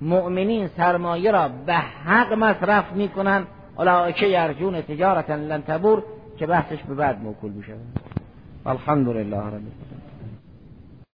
مؤمنین 0.00 0.68
سرمایه 0.76 1.30
را 1.30 1.48
به 1.66 1.74
حق 1.74 2.32
مصرف 2.32 2.92
می 2.92 3.08
کنند 3.08 3.46
اولئک 3.76 4.22
یرجون 4.22 4.80
تجارتا 4.80 5.34
لن 5.34 5.62
تبور. 5.62 6.02
که 6.38 6.46
بحثش 6.46 6.82
به 6.82 6.94
بعد 6.94 7.22
موکول 7.22 7.52
می 7.52 7.62
شود 7.62 8.00
الحمد 8.66 9.08
لله 9.08 9.36
رب 9.36 9.62